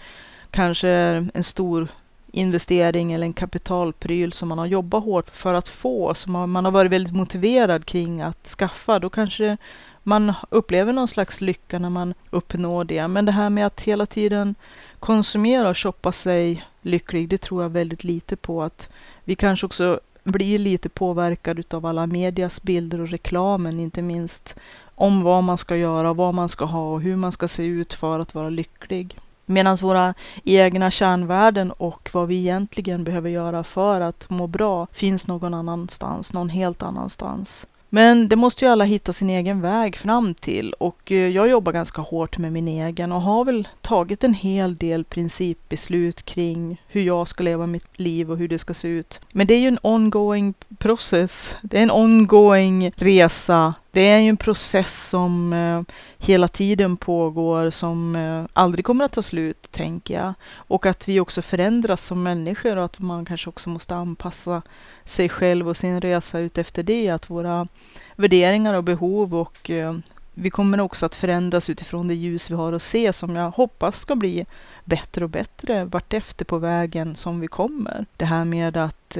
kanske 0.51 0.87
är 0.87 1.29
en 1.33 1.43
stor 1.43 1.87
investering 2.31 3.13
eller 3.13 3.25
en 3.25 3.33
kapitalpryl 3.33 4.33
som 4.33 4.49
man 4.49 4.57
har 4.57 4.65
jobbat 4.65 5.03
hårt 5.03 5.29
för 5.29 5.53
att 5.53 5.69
få, 5.69 6.13
som 6.13 6.51
man 6.51 6.65
har 6.65 6.71
varit 6.71 6.91
väldigt 6.91 7.13
motiverad 7.13 7.85
kring 7.85 8.21
att 8.21 8.47
skaffa, 8.47 8.99
då 8.99 9.09
kanske 9.09 9.57
man 10.03 10.33
upplever 10.49 10.93
någon 10.93 11.07
slags 11.07 11.41
lycka 11.41 11.79
när 11.79 11.89
man 11.89 12.13
uppnår 12.29 12.83
det. 12.83 13.07
Men 13.07 13.25
det 13.25 13.31
här 13.31 13.49
med 13.49 13.65
att 13.65 13.81
hela 13.81 14.05
tiden 14.05 14.55
konsumera 14.99 15.69
och 15.69 15.77
shoppa 15.77 16.11
sig 16.11 16.65
lycklig, 16.81 17.29
det 17.29 17.37
tror 17.37 17.61
jag 17.61 17.69
väldigt 17.69 18.03
lite 18.03 18.35
på. 18.35 18.63
Att 18.63 18.89
vi 19.23 19.35
kanske 19.35 19.65
också 19.65 19.99
blir 20.23 20.59
lite 20.59 20.89
påverkade 20.89 21.63
av 21.69 21.85
alla 21.85 22.07
medias 22.07 22.63
bilder 22.63 23.01
och 23.01 23.09
reklamen, 23.09 23.79
inte 23.79 24.01
minst 24.01 24.55
om 24.95 25.23
vad 25.23 25.43
man 25.43 25.57
ska 25.57 25.75
göra, 25.75 26.13
vad 26.13 26.33
man 26.33 26.49
ska 26.49 26.65
ha 26.65 26.93
och 26.93 27.01
hur 27.01 27.15
man 27.15 27.31
ska 27.31 27.47
se 27.47 27.63
ut 27.63 27.93
för 27.93 28.19
att 28.19 28.35
vara 28.35 28.49
lycklig. 28.49 29.17
Medan 29.45 29.75
våra 29.75 30.13
egna 30.43 30.91
kärnvärden 30.91 31.71
och 31.71 32.09
vad 32.13 32.27
vi 32.27 32.35
egentligen 32.35 33.03
behöver 33.03 33.29
göra 33.29 33.63
för 33.63 34.01
att 34.01 34.29
må 34.29 34.47
bra 34.47 34.87
finns 34.91 35.27
någon 35.27 35.53
annanstans, 35.53 36.33
någon 36.33 36.49
helt 36.49 36.83
annanstans. 36.83 37.67
Men 37.95 38.29
det 38.29 38.35
måste 38.35 38.65
ju 38.65 38.71
alla 38.71 38.83
hitta 38.83 39.13
sin 39.13 39.29
egen 39.29 39.61
väg 39.61 39.95
fram 39.95 40.33
till 40.33 40.73
och 40.73 41.11
eh, 41.11 41.17
jag 41.17 41.49
jobbar 41.49 41.71
ganska 41.71 42.01
hårt 42.01 42.37
med 42.37 42.51
min 42.51 42.67
egen 42.67 43.11
och 43.11 43.21
har 43.21 43.45
väl 43.45 43.67
tagit 43.81 44.23
en 44.23 44.33
hel 44.33 44.75
del 44.75 45.03
principbeslut 45.03 46.23
kring 46.23 46.81
hur 46.87 47.01
jag 47.01 47.27
ska 47.27 47.43
leva 47.43 47.65
mitt 47.65 47.99
liv 47.99 48.31
och 48.31 48.37
hur 48.37 48.47
det 48.47 48.59
ska 48.59 48.73
se 48.73 48.87
ut. 48.87 49.21
Men 49.31 49.47
det 49.47 49.53
är 49.53 49.59
ju 49.59 49.67
en 49.67 49.79
ongoing 49.81 50.53
process. 50.77 51.55
Det 51.61 51.77
är 51.77 51.83
en 51.83 51.91
ongoing 51.91 52.91
resa 52.95 53.73
det 53.93 54.01
är 54.01 54.19
ju 54.19 54.29
en 54.29 54.37
process 54.37 55.09
som 55.09 55.53
eh, 55.53 55.81
hela 56.17 56.47
tiden 56.47 56.97
pågår, 56.97 57.69
som 57.69 58.15
eh, 58.15 58.45
aldrig 58.53 58.85
kommer 58.85 59.05
att 59.05 59.11
ta 59.11 59.21
slut, 59.21 59.71
tänker 59.71 60.13
jag. 60.13 60.33
Och 60.55 60.85
att 60.85 61.07
vi 61.07 61.19
också 61.19 61.41
förändras 61.41 62.05
som 62.05 62.23
människor 62.23 62.77
och 62.77 62.85
att 62.85 62.99
man 62.99 63.25
kanske 63.25 63.49
också 63.49 63.69
måste 63.69 63.95
anpassa 63.95 64.61
sig 65.05 65.29
själv 65.29 65.69
och 65.69 65.77
sin 65.77 66.01
resa 66.01 66.39
ut 66.39 66.57
efter 66.57 66.83
det. 66.83 67.09
Att 67.09 67.29
våra 67.29 67.67
värderingar 68.15 68.73
och 68.73 68.83
behov 68.83 69.35
och 69.35 69.69
eh, 69.69 69.97
vi 70.33 70.49
kommer 70.49 70.79
också 70.79 71.05
att 71.05 71.15
förändras 71.15 71.69
utifrån 71.69 72.07
det 72.07 72.15
ljus 72.15 72.49
vi 72.49 72.55
har 72.55 72.73
att 72.73 72.81
se 72.81 73.13
som 73.13 73.35
jag 73.35 73.51
hoppas 73.51 73.99
ska 73.99 74.15
bli 74.15 74.45
bättre 74.83 75.23
och 75.23 75.29
bättre 75.29 75.85
vartefter 75.85 76.45
på 76.45 76.57
vägen 76.57 77.15
som 77.15 77.39
vi 77.39 77.47
kommer. 77.47 78.05
Det 78.17 78.25
här 78.25 78.45
med 78.45 78.77
att 78.77 79.17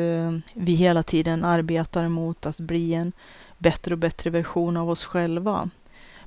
vi 0.53 0.75
hela 0.75 1.03
tiden 1.03 1.43
arbetar 1.45 2.07
mot 2.07 2.45
att 2.45 2.57
bli 2.57 2.93
en 2.93 3.11
bättre 3.57 3.93
och 3.93 3.99
bättre 3.99 4.29
version 4.29 4.77
av 4.77 4.89
oss 4.89 5.05
själva. 5.05 5.69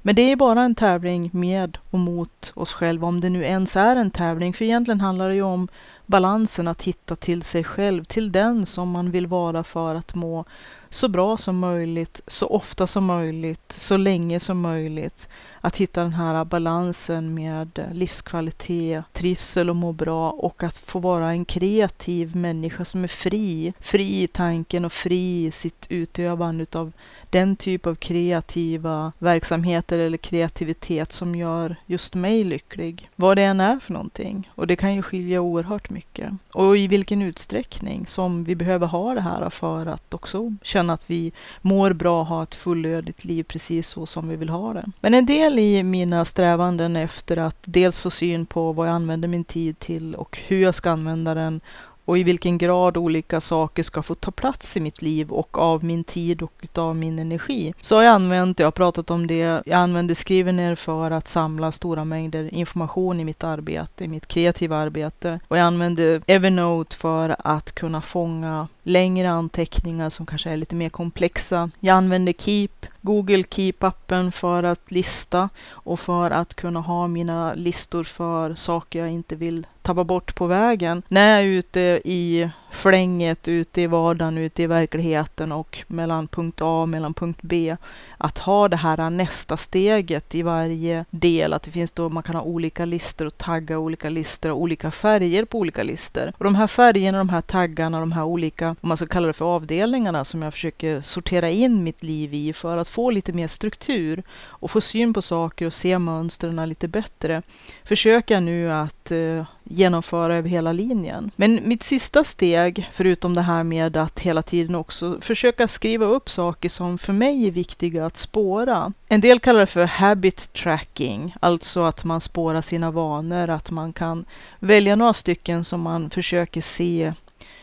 Men 0.06 0.14
det 0.14 0.32
är 0.32 0.36
bara 0.36 0.62
en 0.62 0.74
tävling 0.74 1.30
med 1.32 1.78
och 1.90 1.98
mot 1.98 2.52
oss 2.54 2.72
själva, 2.72 3.06
om 3.06 3.20
det 3.20 3.28
nu 3.28 3.44
ens 3.44 3.76
är 3.76 3.96
en 3.96 4.10
tävling. 4.10 4.52
För 4.52 4.64
egentligen 4.64 5.00
handlar 5.00 5.28
det 5.28 5.34
ju 5.34 5.42
om 5.42 5.68
balansen 6.06 6.68
att 6.68 6.82
hitta 6.82 7.16
till 7.16 7.42
sig 7.42 7.64
själv, 7.64 8.04
till 8.04 8.32
den 8.32 8.66
som 8.66 8.90
man 8.90 9.10
vill 9.10 9.26
vara 9.26 9.64
för 9.64 9.94
att 9.94 10.14
må 10.14 10.44
så 10.90 11.08
bra 11.08 11.36
som 11.36 11.58
möjligt, 11.58 12.20
så 12.26 12.46
ofta 12.46 12.86
som 12.86 13.04
möjligt, 13.04 13.72
så 13.72 13.96
länge 13.96 14.40
som 14.40 14.60
möjligt. 14.60 15.28
Att 15.66 15.76
hitta 15.76 16.02
den 16.02 16.12
här 16.12 16.44
balansen 16.44 17.34
med 17.34 17.88
livskvalitet, 17.92 19.04
trivsel 19.12 19.70
och 19.70 19.76
må 19.76 19.92
bra 19.92 20.30
och 20.30 20.62
att 20.62 20.78
få 20.78 20.98
vara 20.98 21.30
en 21.30 21.44
kreativ 21.44 22.36
människa 22.36 22.84
som 22.84 23.04
är 23.04 23.08
fri. 23.08 23.72
Fri 23.80 24.22
i 24.22 24.26
tanken 24.26 24.84
och 24.84 24.92
fri 24.92 25.46
i 25.46 25.50
sitt 25.50 25.86
utövande 25.88 26.62
utav 26.62 26.92
den 27.30 27.56
typ 27.56 27.86
av 27.86 27.94
kreativa 27.94 29.12
verksamheter 29.18 29.98
eller 29.98 30.18
kreativitet 30.18 31.12
som 31.12 31.34
gör 31.34 31.76
just 31.86 32.14
mig 32.14 32.44
lycklig. 32.44 33.10
Vad 33.16 33.36
det 33.36 33.42
än 33.42 33.60
är 33.60 33.78
för 33.78 33.92
någonting. 33.92 34.50
Och 34.54 34.66
det 34.66 34.76
kan 34.76 34.94
ju 34.94 35.02
skilja 35.02 35.40
oerhört 35.40 35.90
mycket. 35.90 36.32
Och 36.52 36.76
i 36.76 36.88
vilken 36.88 37.22
utsträckning 37.22 38.06
som 38.06 38.44
vi 38.44 38.54
behöver 38.54 38.86
ha 38.86 39.14
det 39.14 39.20
här 39.20 39.50
för 39.50 39.86
att 39.86 40.14
också 40.14 40.52
känna 40.62 40.92
att 40.92 41.10
vi 41.10 41.32
mår 41.60 41.92
bra 41.92 42.20
och 42.20 42.26
har 42.26 42.42
ett 42.42 42.54
fullödigt 42.54 43.24
liv 43.24 43.42
precis 43.42 43.88
så 43.88 44.06
som 44.06 44.28
vi 44.28 44.36
vill 44.36 44.48
ha 44.48 44.72
det. 44.72 44.84
Men 45.00 45.14
en 45.14 45.26
del 45.26 45.55
del 45.56 45.64
i 45.64 45.82
mina 45.82 46.24
strävanden 46.24 46.96
efter 46.96 47.36
att 47.36 47.56
dels 47.64 48.00
få 48.00 48.10
syn 48.10 48.46
på 48.46 48.72
vad 48.72 48.88
jag 48.88 48.94
använder 48.94 49.28
min 49.28 49.44
tid 49.44 49.78
till 49.78 50.14
och 50.14 50.38
hur 50.46 50.62
jag 50.62 50.74
ska 50.74 50.90
använda 50.90 51.34
den 51.34 51.60
och 52.06 52.18
i 52.18 52.22
vilken 52.22 52.58
grad 52.58 52.96
olika 52.96 53.40
saker 53.40 53.82
ska 53.82 54.02
få 54.02 54.14
ta 54.14 54.30
plats 54.30 54.76
i 54.76 54.80
mitt 54.80 55.02
liv 55.02 55.30
och 55.30 55.58
av 55.58 55.84
min 55.84 56.04
tid 56.04 56.42
och 56.42 56.66
av 56.74 56.96
min 56.96 57.18
energi. 57.18 57.74
Så 57.80 57.96
har 57.96 58.02
jag 58.02 58.12
använt, 58.14 58.58
jag 58.58 58.66
har 58.66 58.72
pratat 58.72 59.10
om 59.10 59.26
det, 59.26 59.62
jag 59.66 59.72
använder 59.72 60.14
Skrivener 60.14 60.74
för 60.74 61.10
att 61.10 61.28
samla 61.28 61.72
stora 61.72 62.04
mängder 62.04 62.54
information 62.54 63.20
i 63.20 63.24
mitt 63.24 63.44
arbete, 63.44 64.04
i 64.04 64.08
mitt 64.08 64.26
kreativa 64.26 64.76
arbete. 64.76 65.40
Och 65.48 65.58
jag 65.58 65.64
använder 65.64 66.22
Evernote 66.26 66.96
för 66.96 67.36
att 67.38 67.72
kunna 67.72 68.02
fånga 68.02 68.68
längre 68.82 69.30
anteckningar 69.30 70.10
som 70.10 70.26
kanske 70.26 70.50
är 70.50 70.56
lite 70.56 70.74
mer 70.74 70.88
komplexa. 70.88 71.70
Jag 71.80 71.94
använder 71.94 72.32
Keep, 72.32 72.86
Google 73.06 73.42
Keep-appen 73.42 74.30
för 74.30 74.62
att 74.62 74.90
lista 74.90 75.48
och 75.68 76.00
för 76.00 76.30
att 76.30 76.54
kunna 76.54 76.80
ha 76.80 77.08
mina 77.08 77.54
listor 77.54 78.04
för 78.04 78.54
saker 78.54 78.98
jag 78.98 79.10
inte 79.10 79.36
vill 79.36 79.66
tappa 79.82 80.04
bort 80.04 80.34
på 80.34 80.46
vägen. 80.46 81.02
När 81.08 81.30
jag 81.30 81.40
är 81.40 81.58
ute 81.58 81.80
i 82.04 82.50
flänget, 82.76 83.48
ute 83.48 83.80
i 83.80 83.86
vardagen, 83.86 84.38
ute 84.38 84.62
i 84.62 84.66
verkligheten 84.66 85.52
och 85.52 85.78
mellan 85.86 86.28
punkt 86.28 86.60
A 86.60 86.82
och 86.82 86.88
mellan 86.88 87.14
punkt 87.14 87.38
B. 87.42 87.76
Att 88.18 88.38
ha 88.38 88.68
det 88.68 88.76
här 88.76 89.10
nästa 89.10 89.56
steget 89.56 90.34
i 90.34 90.42
varje 90.42 91.04
del, 91.10 91.52
att 91.52 91.62
det 91.62 91.70
finns 91.70 91.92
då 91.92 92.08
man 92.08 92.22
kan 92.22 92.34
ha 92.34 92.42
olika 92.42 92.84
listor 92.84 93.26
och 93.26 93.38
tagga 93.38 93.78
olika 93.78 94.08
listor 94.08 94.50
och 94.50 94.60
olika 94.60 94.90
färger 94.90 95.44
på 95.44 95.58
olika 95.58 95.82
listor. 95.82 96.32
Och 96.38 96.44
de 96.44 96.54
här 96.54 96.66
färgerna, 96.66 97.18
de 97.18 97.28
här 97.28 97.40
taggarna, 97.40 98.00
de 98.00 98.12
här 98.12 98.24
olika, 98.24 98.68
om 98.68 98.88
man 98.88 98.96
ska 98.96 99.06
kalla 99.06 99.26
det 99.26 99.32
för 99.32 99.44
avdelningarna 99.44 100.24
som 100.24 100.42
jag 100.42 100.52
försöker 100.52 101.00
sortera 101.00 101.50
in 101.50 101.84
mitt 101.84 102.02
liv 102.02 102.34
i 102.34 102.52
för 102.52 102.76
att 102.76 102.88
få 102.88 103.10
lite 103.10 103.32
mer 103.32 103.48
struktur 103.48 104.22
och 104.40 104.70
få 104.70 104.80
syn 104.80 105.14
på 105.14 105.22
saker 105.22 105.66
och 105.66 105.74
se 105.74 105.98
mönstren 105.98 106.68
lite 106.68 106.88
bättre. 106.88 107.42
Försöker 107.84 108.34
jag 108.34 108.42
nu 108.42 108.72
att 108.72 109.10
eh, 109.10 109.44
genomföra 109.68 110.34
över 110.36 110.48
hela 110.48 110.72
linjen. 110.72 111.30
Men 111.36 111.60
mitt 111.68 111.82
sista 111.82 112.24
steg, 112.24 112.88
förutom 112.92 113.34
det 113.34 113.42
här 113.42 113.62
med 113.62 113.96
att 113.96 114.20
hela 114.20 114.42
tiden 114.42 114.74
också 114.74 115.18
försöka 115.20 115.68
skriva 115.68 116.06
upp 116.06 116.30
saker 116.30 116.68
som 116.68 116.98
för 116.98 117.12
mig 117.12 117.46
är 117.46 117.50
viktiga 117.50 118.06
att 118.06 118.16
spåra. 118.16 118.92
En 119.08 119.20
del 119.20 119.40
kallar 119.40 119.60
det 119.60 119.66
för 119.66 119.84
habit 119.84 120.52
tracking, 120.52 121.34
alltså 121.40 121.82
att 121.82 122.04
man 122.04 122.20
spårar 122.20 122.62
sina 122.62 122.90
vanor, 122.90 123.50
att 123.50 123.70
man 123.70 123.92
kan 123.92 124.24
välja 124.58 124.96
några 124.96 125.14
stycken 125.14 125.64
som 125.64 125.80
man 125.80 126.10
försöker 126.10 126.60
se 126.60 127.12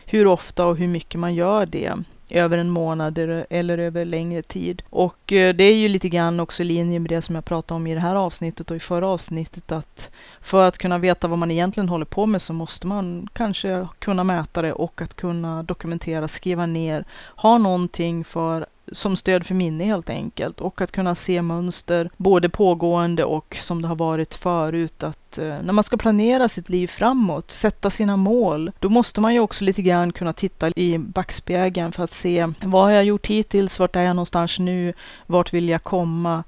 hur 0.06 0.26
ofta 0.26 0.66
och 0.66 0.76
hur 0.76 0.88
mycket 0.88 1.20
man 1.20 1.34
gör 1.34 1.66
det 1.66 1.92
över 2.34 2.58
en 2.58 2.70
månad 2.70 3.18
eller 3.50 3.78
över 3.78 4.04
längre 4.04 4.42
tid. 4.42 4.82
Och 4.90 5.32
eh, 5.32 5.54
det 5.54 5.64
är 5.64 5.74
ju 5.74 5.88
lite 5.88 6.08
grann 6.08 6.40
också 6.40 6.62
i 6.62 6.66
linje 6.66 6.98
med 6.98 7.10
det 7.10 7.22
som 7.22 7.34
jag 7.34 7.44
pratade 7.44 7.76
om 7.76 7.86
i 7.86 7.94
det 7.94 8.00
här 8.00 8.14
avsnittet 8.14 8.70
och 8.70 8.76
i 8.76 8.80
förra 8.80 9.08
avsnittet 9.08 9.72
att 9.72 10.10
för 10.40 10.64
att 10.64 10.78
kunna 10.78 10.98
veta 10.98 11.28
vad 11.28 11.38
man 11.38 11.50
egentligen 11.50 11.88
håller 11.88 12.04
på 12.04 12.26
med 12.26 12.42
så 12.42 12.52
måste 12.52 12.86
man 12.86 13.28
kanske 13.32 13.88
kunna 13.98 14.24
mäta 14.24 14.62
det 14.62 14.72
och 14.72 15.02
att 15.02 15.14
kunna 15.14 15.62
dokumentera, 15.62 16.28
skriva 16.28 16.66
ner, 16.66 17.04
ha 17.36 17.58
någonting 17.58 18.24
för 18.24 18.66
som 18.92 19.16
stöd 19.16 19.46
för 19.46 19.54
minne 19.54 19.84
helt 19.84 20.10
enkelt. 20.10 20.60
Och 20.60 20.80
att 20.80 20.92
kunna 20.92 21.14
se 21.14 21.42
mönster 21.42 22.10
både 22.16 22.48
pågående 22.48 23.24
och 23.24 23.56
som 23.60 23.82
det 23.82 23.88
har 23.88 23.96
varit 23.96 24.34
förut. 24.34 25.02
Att 25.02 25.38
eh, 25.38 25.44
när 25.62 25.72
man 25.72 25.84
ska 25.84 25.96
planera 25.96 26.48
sitt 26.48 26.68
liv 26.68 26.86
framåt, 26.86 27.50
sätta 27.50 27.90
sina 27.90 28.16
mål, 28.16 28.70
då 28.78 28.88
måste 28.88 29.20
man 29.20 29.34
ju 29.34 29.40
också 29.40 29.64
lite 29.64 29.82
grann 29.82 30.12
kunna 30.12 30.32
titta 30.32 30.68
i 30.68 30.98
backspegeln 30.98 31.92
för 31.92 32.04
att 32.04 32.10
se 32.10 32.52
vad 32.62 32.82
har 32.84 32.90
jag 32.90 33.04
gjort 33.04 33.26
hittills, 33.26 33.78
vart 33.78 33.96
är 33.96 34.02
jag 34.02 34.16
någonstans 34.16 34.58
nu, 34.58 34.92
vart 35.26 35.52
vill 35.52 35.68
jag 35.68 35.82
komma? 35.82 36.44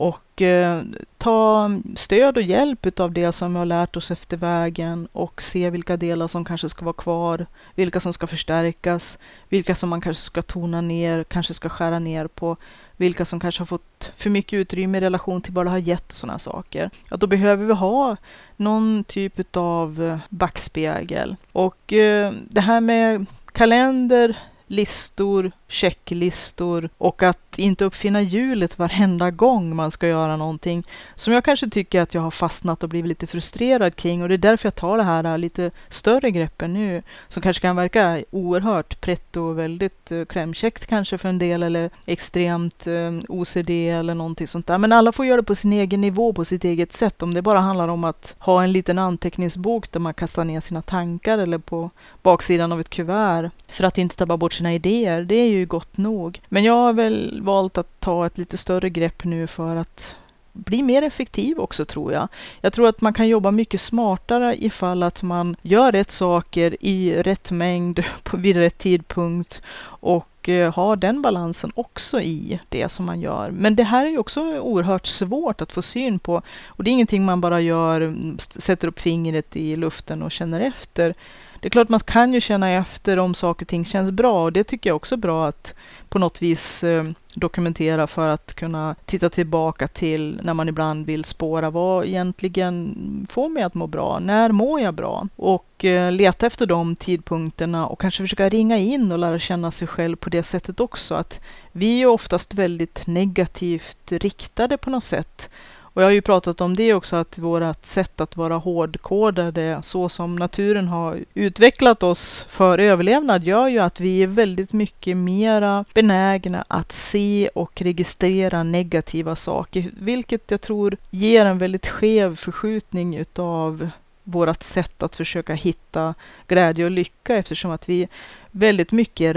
Och 0.00 0.42
eh, 0.42 0.82
ta 1.18 1.70
stöd 1.96 2.36
och 2.36 2.42
hjälp 2.42 3.00
av 3.00 3.12
det 3.12 3.32
som 3.32 3.52
vi 3.52 3.58
har 3.58 3.66
lärt 3.66 3.96
oss 3.96 4.10
efter 4.10 4.36
vägen 4.36 5.08
och 5.12 5.42
se 5.42 5.70
vilka 5.70 5.96
delar 5.96 6.28
som 6.28 6.44
kanske 6.44 6.68
ska 6.68 6.84
vara 6.84 6.92
kvar, 6.92 7.46
vilka 7.74 8.00
som 8.00 8.12
ska 8.12 8.26
förstärkas, 8.26 9.18
vilka 9.48 9.74
som 9.74 9.88
man 9.88 10.00
kanske 10.00 10.22
ska 10.22 10.42
tona 10.42 10.80
ner, 10.80 11.24
kanske 11.24 11.54
ska 11.54 11.68
skära 11.68 11.98
ner 11.98 12.26
på, 12.26 12.56
vilka 12.96 13.24
som 13.24 13.40
kanske 13.40 13.60
har 13.60 13.66
fått 13.66 14.12
för 14.16 14.30
mycket 14.30 14.52
utrymme 14.56 14.98
i 14.98 15.00
relation 15.00 15.42
till 15.42 15.52
vad 15.52 15.66
det 15.66 15.70
har 15.70 15.78
gett 15.78 16.12
och 16.12 16.18
sådana 16.18 16.38
saker. 16.38 16.90
Att 17.08 17.20
då 17.20 17.26
behöver 17.26 17.66
vi 17.66 17.72
ha 17.72 18.16
någon 18.56 19.04
typ 19.04 19.56
av 19.56 20.02
eh, 20.02 20.18
backspegel. 20.28 21.36
Och 21.52 21.92
eh, 21.92 22.32
det 22.48 22.60
här 22.60 22.80
med 22.80 23.26
kalender, 23.52 24.38
listor, 24.66 25.52
checklistor 25.68 26.90
och 26.98 27.22
att 27.22 27.49
att 27.50 27.58
inte 27.58 27.84
uppfinna 27.84 28.22
hjulet 28.22 28.78
varenda 28.78 29.30
gång 29.30 29.76
man 29.76 29.90
ska 29.90 30.08
göra 30.08 30.36
någonting 30.36 30.84
som 31.14 31.32
jag 31.32 31.44
kanske 31.44 31.70
tycker 31.70 32.00
att 32.00 32.14
jag 32.14 32.22
har 32.22 32.30
fastnat 32.30 32.82
och 32.82 32.88
blivit 32.88 33.08
lite 33.08 33.26
frustrerad 33.26 33.96
kring 33.96 34.22
och 34.22 34.28
det 34.28 34.34
är 34.34 34.38
därför 34.38 34.66
jag 34.66 34.74
tar 34.74 34.96
det 34.96 35.02
här 35.02 35.24
äh, 35.24 35.38
lite 35.38 35.70
större 35.88 36.30
greppen 36.30 36.72
nu 36.72 37.02
som 37.28 37.42
kanske 37.42 37.60
kan 37.60 37.76
verka 37.76 38.24
oerhört 38.30 39.00
pretto 39.00 39.42
och 39.42 39.58
väldigt 39.58 40.12
uh, 40.12 40.24
klämkäckt 40.24 40.86
kanske 40.86 41.18
för 41.18 41.28
en 41.28 41.38
del 41.38 41.62
eller 41.62 41.90
extremt 42.06 42.86
äh, 42.86 43.12
OCD 43.28 43.70
eller 43.70 44.14
någonting 44.14 44.46
sånt 44.46 44.66
där. 44.66 44.78
Men 44.78 44.92
alla 44.92 45.12
får 45.12 45.26
göra 45.26 45.36
det 45.36 45.42
på 45.42 45.54
sin 45.54 45.72
egen 45.72 46.00
nivå, 46.00 46.32
på 46.32 46.44
sitt 46.44 46.64
eget 46.64 46.92
sätt. 46.92 47.22
Om 47.22 47.34
det 47.34 47.42
bara 47.42 47.60
handlar 47.60 47.88
om 47.88 48.04
att 48.04 48.34
ha 48.38 48.62
en 48.62 48.72
liten 48.72 48.98
anteckningsbok 48.98 49.92
där 49.92 50.00
man 50.00 50.14
kastar 50.14 50.44
ner 50.44 50.60
sina 50.60 50.82
tankar 50.82 51.38
eller 51.38 51.58
på 51.58 51.90
baksidan 52.22 52.72
av 52.72 52.80
ett 52.80 52.90
kuvert 52.90 53.50
för 53.68 53.84
att 53.84 53.98
inte 53.98 54.16
tappa 54.16 54.36
bort 54.36 54.52
sina 54.52 54.74
idéer. 54.74 55.22
Det 55.22 55.34
är 55.34 55.48
ju 55.48 55.66
gott 55.66 55.96
nog. 55.96 56.40
Men 56.48 56.64
jag 56.64 56.74
har 56.74 56.92
väl 56.92 57.39
valt 57.40 57.78
att 57.78 58.00
ta 58.00 58.26
ett 58.26 58.38
lite 58.38 58.58
större 58.58 58.90
grepp 58.90 59.24
nu 59.24 59.46
för 59.46 59.76
att 59.76 60.16
bli 60.52 60.82
mer 60.82 61.02
effektiv 61.02 61.58
också 61.58 61.84
tror 61.84 62.12
jag. 62.12 62.28
Jag 62.60 62.72
tror 62.72 62.88
att 62.88 63.00
man 63.00 63.12
kan 63.12 63.28
jobba 63.28 63.50
mycket 63.50 63.80
smartare 63.80 64.64
ifall 64.64 65.02
att 65.02 65.22
man 65.22 65.56
gör 65.62 65.92
rätt 65.92 66.10
saker 66.10 66.76
i 66.80 67.22
rätt 67.22 67.50
mängd 67.50 68.04
vid 68.32 68.56
rätt 68.56 68.78
tidpunkt 68.78 69.62
och 69.82 70.48
eh, 70.48 70.74
har 70.74 70.96
den 70.96 71.22
balansen 71.22 71.72
också 71.74 72.20
i 72.20 72.60
det 72.68 72.88
som 72.88 73.04
man 73.04 73.20
gör. 73.20 73.50
Men 73.50 73.76
det 73.76 73.84
här 73.84 74.06
är 74.06 74.10
ju 74.10 74.18
också 74.18 74.40
oerhört 74.40 75.06
svårt 75.06 75.60
att 75.60 75.72
få 75.72 75.82
syn 75.82 76.18
på 76.18 76.42
och 76.66 76.84
det 76.84 76.90
är 76.90 76.92
ingenting 76.92 77.24
man 77.24 77.40
bara 77.40 77.60
gör, 77.60 78.00
mm, 78.00 78.38
sätter 78.38 78.88
upp 78.88 79.00
fingret 79.00 79.56
i 79.56 79.76
luften 79.76 80.22
och 80.22 80.30
känner 80.30 80.60
efter. 80.60 81.14
Det 81.60 81.68
är 81.68 81.70
klart 81.70 81.88
man 81.88 82.00
kan 82.00 82.34
ju 82.34 82.40
känna 82.40 82.70
efter 82.70 83.16
om 83.16 83.34
saker 83.34 83.64
och 83.64 83.68
ting 83.68 83.84
känns 83.84 84.10
bra 84.10 84.44
och 84.44 84.52
det 84.52 84.64
tycker 84.64 84.90
jag 84.90 84.96
också 84.96 85.14
är 85.14 85.18
bra 85.18 85.48
att 85.48 85.74
på 86.08 86.18
något 86.18 86.42
vis 86.42 86.84
eh, 86.84 87.04
dokumentera 87.34 88.06
för 88.06 88.28
att 88.28 88.54
kunna 88.54 88.94
titta 89.04 89.30
tillbaka 89.30 89.88
till 89.88 90.40
när 90.42 90.54
man 90.54 90.68
ibland 90.68 91.06
vill 91.06 91.24
spåra 91.24 91.70
vad 91.70 92.06
egentligen 92.06 92.96
får 93.30 93.48
mig 93.48 93.62
att 93.62 93.74
må 93.74 93.86
bra? 93.86 94.18
När 94.18 94.52
mår 94.52 94.80
jag 94.80 94.94
bra? 94.94 95.28
Och 95.36 95.84
eh, 95.84 96.12
leta 96.12 96.46
efter 96.46 96.66
de 96.66 96.96
tidpunkterna 96.96 97.86
och 97.86 98.00
kanske 98.00 98.22
försöka 98.22 98.48
ringa 98.48 98.78
in 98.78 99.12
och 99.12 99.18
lära 99.18 99.38
känna 99.38 99.70
sig 99.70 99.88
själv 99.88 100.16
på 100.16 100.30
det 100.30 100.42
sättet 100.42 100.80
också. 100.80 101.14
Att 101.14 101.40
vi 101.72 102.02
är 102.02 102.06
oftast 102.06 102.54
väldigt 102.54 103.06
negativt 103.06 104.12
riktade 104.12 104.76
på 104.76 104.90
något 104.90 105.04
sätt 105.04 105.50
och 105.94 106.02
jag 106.02 106.06
har 106.06 106.12
ju 106.12 106.22
pratat 106.22 106.60
om 106.60 106.76
det 106.76 106.94
också, 106.94 107.16
att 107.16 107.38
vårt 107.38 107.86
sätt 107.86 108.20
att 108.20 108.36
vara 108.36 108.56
hårdkodade, 108.56 109.80
så 109.82 110.08
som 110.08 110.36
naturen 110.36 110.88
har 110.88 111.18
utvecklat 111.34 112.02
oss 112.02 112.46
för 112.48 112.78
överlevnad, 112.78 113.44
gör 113.44 113.68
ju 113.68 113.78
att 113.78 114.00
vi 114.00 114.22
är 114.22 114.26
väldigt 114.26 114.72
mycket 114.72 115.16
mera 115.16 115.84
benägna 115.94 116.64
att 116.68 116.92
se 116.92 117.50
och 117.54 117.82
registrera 117.82 118.62
negativa 118.62 119.36
saker, 119.36 119.90
vilket 120.00 120.50
jag 120.50 120.60
tror 120.60 120.96
ger 121.10 121.44
en 121.44 121.58
väldigt 121.58 121.86
skev 121.88 122.36
förskjutning 122.36 123.16
utav 123.16 123.90
vårt 124.24 124.62
sätt 124.62 125.02
att 125.02 125.16
försöka 125.16 125.54
hitta 125.54 126.14
glädje 126.48 126.84
och 126.84 126.90
lycka 126.90 127.36
eftersom 127.36 127.70
att 127.70 127.88
vi 127.88 128.08
väldigt 128.50 128.92
mycket 128.92 129.24
är 129.24 129.34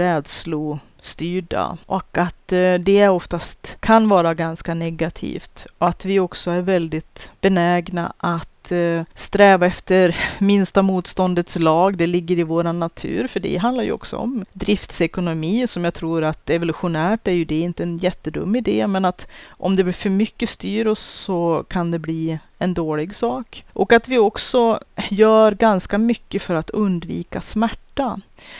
styrda 1.04 1.78
och 1.86 2.18
att 2.18 2.52
eh, 2.52 2.74
det 2.74 3.08
oftast 3.08 3.76
kan 3.80 4.08
vara 4.08 4.34
ganska 4.34 4.74
negativt 4.74 5.66
och 5.78 5.88
att 5.88 6.04
vi 6.04 6.20
också 6.20 6.50
är 6.50 6.60
väldigt 6.60 7.32
benägna 7.40 8.12
att 8.16 8.72
eh, 8.72 9.02
sträva 9.14 9.66
efter 9.66 10.16
minsta 10.38 10.82
motståndets 10.82 11.58
lag. 11.58 11.96
Det 11.96 12.06
ligger 12.06 12.38
i 12.38 12.42
vår 12.42 12.72
natur, 12.72 13.26
för 13.26 13.40
det 13.40 13.56
handlar 13.56 13.84
ju 13.84 13.92
också 13.92 14.16
om 14.16 14.44
driftsekonomi 14.52 15.66
som 15.66 15.84
jag 15.84 15.94
tror 15.94 16.24
att 16.24 16.50
evolutionärt 16.50 17.28
är 17.28 17.32
ju 17.32 17.44
det 17.44 17.60
inte 17.60 17.82
en 17.82 17.98
jättedum 17.98 18.56
idé, 18.56 18.86
men 18.86 19.04
att 19.04 19.28
om 19.48 19.76
det 19.76 19.84
blir 19.84 19.92
för 19.92 20.10
mycket 20.10 20.48
styr 20.48 20.86
oss 20.86 21.02
så 21.02 21.64
kan 21.68 21.90
det 21.90 21.98
bli 21.98 22.38
en 22.58 22.74
dålig 22.74 23.16
sak. 23.16 23.64
Och 23.72 23.92
att 23.92 24.08
vi 24.08 24.18
också 24.18 24.80
gör 25.10 25.52
ganska 25.52 25.98
mycket 25.98 26.42
för 26.42 26.54
att 26.54 26.70
undvika 26.70 27.40
smärta. 27.40 27.83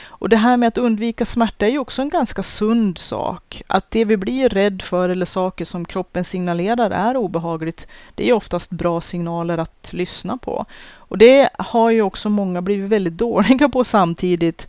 Och 0.05 0.29
det 0.29 0.37
här 0.37 0.57
med 0.57 0.67
att 0.67 0.77
undvika 0.77 1.25
smärta 1.25 1.65
är 1.65 1.69
ju 1.69 1.79
också 1.79 2.01
en 2.01 2.09
ganska 2.09 2.43
sund 2.43 2.97
sak. 2.97 3.61
Att 3.67 3.91
det 3.91 4.05
vi 4.05 4.17
blir 4.17 4.49
rädd 4.49 4.81
för 4.81 5.09
eller 5.09 5.25
saker 5.25 5.65
som 5.65 5.85
kroppen 5.85 6.23
signalerar 6.23 6.91
är 6.91 7.17
obehagligt, 7.17 7.87
det 8.15 8.29
är 8.29 8.33
oftast 8.33 8.69
bra 8.69 9.01
signaler 9.01 9.57
att 9.57 9.93
lyssna 9.93 10.37
på. 10.37 10.65
Och 10.93 11.17
det 11.17 11.49
har 11.59 11.89
ju 11.89 12.01
också 12.01 12.29
många 12.29 12.61
blivit 12.61 12.89
väldigt 12.89 13.13
dåliga 13.17 13.69
på 13.69 13.83
samtidigt. 13.83 14.67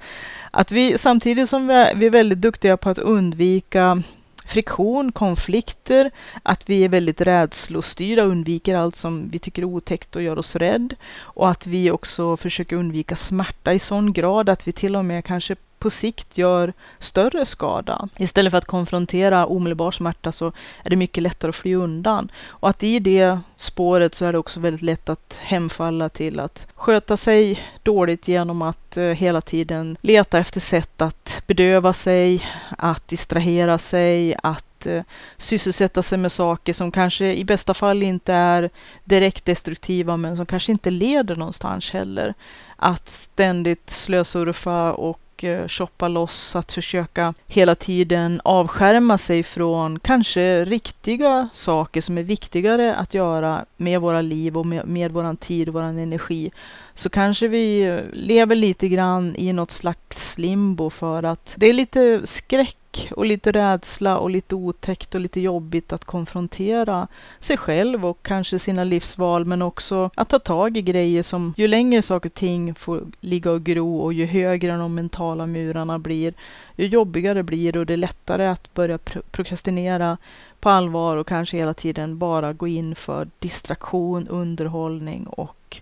Att 0.51 0.73
vi 0.73 0.99
samtidigt 0.99 1.49
som 1.49 1.67
vi 1.67 1.75
är, 1.75 1.95
vi 1.95 2.07
är 2.07 2.11
väldigt 2.11 2.41
duktiga 2.41 2.77
på 2.77 2.91
att 2.91 2.99
undvika 2.99 4.03
friktion, 4.47 5.13
konflikter, 5.13 6.11
att 6.43 6.69
vi 6.71 6.85
är 6.85 6.89
väldigt 6.89 7.21
rädslostyrda 7.21 8.25
och 8.25 8.31
undviker 8.31 8.77
allt 8.77 8.97
som 8.97 9.29
vi 9.31 9.39
tycker 9.39 9.63
är 9.63 9.67
otäckt 9.67 10.17
och 10.17 10.23
gör 10.23 10.39
oss 10.39 10.57
rädd. 10.57 10.95
Och 11.19 11.51
att 11.51 11.67
vi 11.67 11.91
också 11.91 12.37
försöker 12.37 12.77
undvika 12.77 13.17
smärta 13.17 13.73
i 13.73 13.79
sån 13.79 14.13
grad 14.13 14.49
att 14.49 14.69
vi 14.69 14.73
till 14.73 14.97
och 14.97 15.05
med 15.05 15.25
kanske 15.25 15.57
på 15.79 15.91
sikt 15.91 16.39
gör 16.39 16.73
större 16.99 17.47
skada. 17.47 18.09
Istället 18.17 18.51
för 18.51 18.59
att 18.59 18.65
konfrontera 18.65 19.47
omedelbar 19.47 19.91
smärta 19.91 20.33
så 20.33 20.53
är 20.83 20.91
det 20.91 20.97
mycket 20.97 21.23
lättare 21.23 21.49
att 21.49 21.57
fly 21.57 21.75
undan. 21.75 22.29
Och 22.47 22.69
att 22.69 22.83
i 22.83 22.99
det 22.99 23.39
spåret 23.57 24.15
så 24.15 24.25
är 24.25 24.33
det 24.33 24.39
också 24.39 24.61
väldigt 24.61 24.83
lätt 24.83 25.09
att 25.09 25.39
hemfalla 25.43 26.09
till 26.09 26.41
att 26.41 26.67
sköta 26.75 27.17
sig 27.17 27.61
dåligt 27.83 28.29
genom 28.29 28.63
att 28.63 28.97
eh, 28.97 29.05
hela 29.05 29.41
tiden 29.41 29.97
leta 30.01 30.39
efter 30.39 30.61
sätt 30.61 31.03
att 31.03 31.43
bedöva 31.47 31.93
sig, 31.93 32.47
att 32.79 33.09
distrahera 33.09 33.79
sig, 33.79 34.37
att 34.43 34.87
eh, 34.87 35.03
sysselsätta 35.37 36.03
sig 36.03 36.19
med 36.19 36.33
saker 36.33 36.73
som 36.73 36.91
kanske 36.91 37.35
i 37.35 37.45
bästa 37.45 37.75
fall 37.75 38.03
inte 38.03 38.33
är 38.33 38.71
direkt 39.05 39.45
destruktiva 39.45 40.17
men 40.17 40.37
som 40.37 40.47
kanske 40.47 40.73
inte 40.73 40.91
leder 40.91 41.37
någonstans 41.37 41.91
heller. 41.91 42.35
Att 42.77 43.11
ständigt 43.11 43.91
slösurfa 43.91 44.93
och 44.93 45.21
och 45.37 45.45
eh, 45.45 45.69
shoppa 45.69 46.09
loss, 46.09 46.57
att 46.57 46.73
försöka 46.73 47.35
hela 47.47 47.75
tiden 47.75 48.41
avskärma 48.45 49.19
sig 49.19 49.43
från 49.43 49.99
kanske 49.99 50.65
riktiga 50.65 51.49
saker 51.53 52.01
som 52.01 52.19
är 52.19 52.23
viktigare 52.23 52.95
att 52.95 53.15
göra 53.15 53.65
med 53.77 54.01
våra 54.01 54.23
liv 54.23 54.59
och 54.59 54.67
med, 54.67 54.89
med 54.89 55.13
våran 55.13 55.37
tid 55.37 55.69
och 55.69 55.75
vår 55.75 55.83
energi. 55.83 56.51
Så 56.95 57.09
kanske 57.09 57.49
vi 57.49 57.99
lever 58.13 58.57
lite 58.57 58.89
grann 58.89 59.37
i 59.37 59.53
något 59.53 59.71
slags 59.71 60.39
limbo 60.39 60.91
för 60.91 61.23
att 61.23 61.55
det 61.57 61.67
är 61.67 61.73
lite 61.73 62.21
skräck 62.25 62.77
och 63.11 63.27
lite 63.27 63.53
rädsla 63.53 64.19
och 64.19 64.31
lite 64.31 64.55
otäckt 64.55 65.15
och 65.15 65.21
lite 65.21 65.41
jobbigt 65.41 65.93
att 65.93 66.05
konfrontera 66.05 67.09
sig 67.41 67.57
själv 67.57 68.07
och 68.07 68.23
kanske 68.23 68.59
sina 68.59 68.85
livsval 68.85 69.45
men 69.45 69.63
också 69.63 70.11
att 70.15 70.29
ta 70.29 70.39
tag 70.39 70.77
i 70.77 70.83
grejer 70.83 71.23
som 71.23 71.55
ju 71.57 71.69
längre 71.69 72.03
saker 72.03 72.29
och 72.29 72.35
ting 72.35 72.75
får 72.75 73.03
ligga 73.21 73.51
och 73.51 73.63
gro 73.63 73.99
och 73.99 74.13
ju 74.13 74.27
högre 74.27 74.77
de 74.77 74.95
mentala 74.95 75.47
murarna 75.47 75.99
blir 75.99 76.35
ju 76.77 76.87
jobbigare 76.87 77.43
blir 77.43 77.73
det 77.73 77.79
och 77.79 77.87
det 77.87 77.93
är 77.93 77.97
lättare 77.97 78.47
att 78.47 78.75
börja 78.75 78.99
prokrastinera 79.31 80.19
på 80.61 80.71
allvar 80.71 81.17
och 81.17 81.27
kanske 81.27 81.57
hela 81.57 81.75
tiden 81.75 82.19
bara 82.19 82.53
gå 82.53 82.69
in 82.69 82.95
för 82.95 83.29
distraktion, 83.39 84.29
underhållning 84.29 85.27
och 85.27 85.81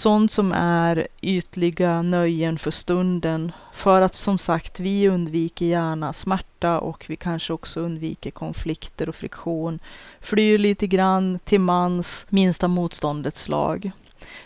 sånt 0.00 0.32
som 0.32 0.52
är 0.52 1.08
ytliga 1.20 2.02
nöjen 2.02 2.58
för 2.58 2.70
stunden. 2.70 3.52
För 3.72 4.02
att 4.02 4.14
som 4.14 4.38
sagt, 4.38 4.80
vi 4.80 5.08
undviker 5.08 5.66
gärna 5.66 6.12
smärta 6.12 6.78
och 6.78 7.04
vi 7.08 7.16
kanske 7.16 7.52
också 7.52 7.80
undviker 7.80 8.30
konflikter 8.30 9.08
och 9.08 9.14
friktion. 9.14 9.78
Flyr 10.20 10.58
lite 10.58 10.86
grann 10.86 11.38
till 11.44 11.60
mans 11.60 12.26
minsta 12.28 12.68
motståndets 12.68 13.48
lag. 13.48 13.90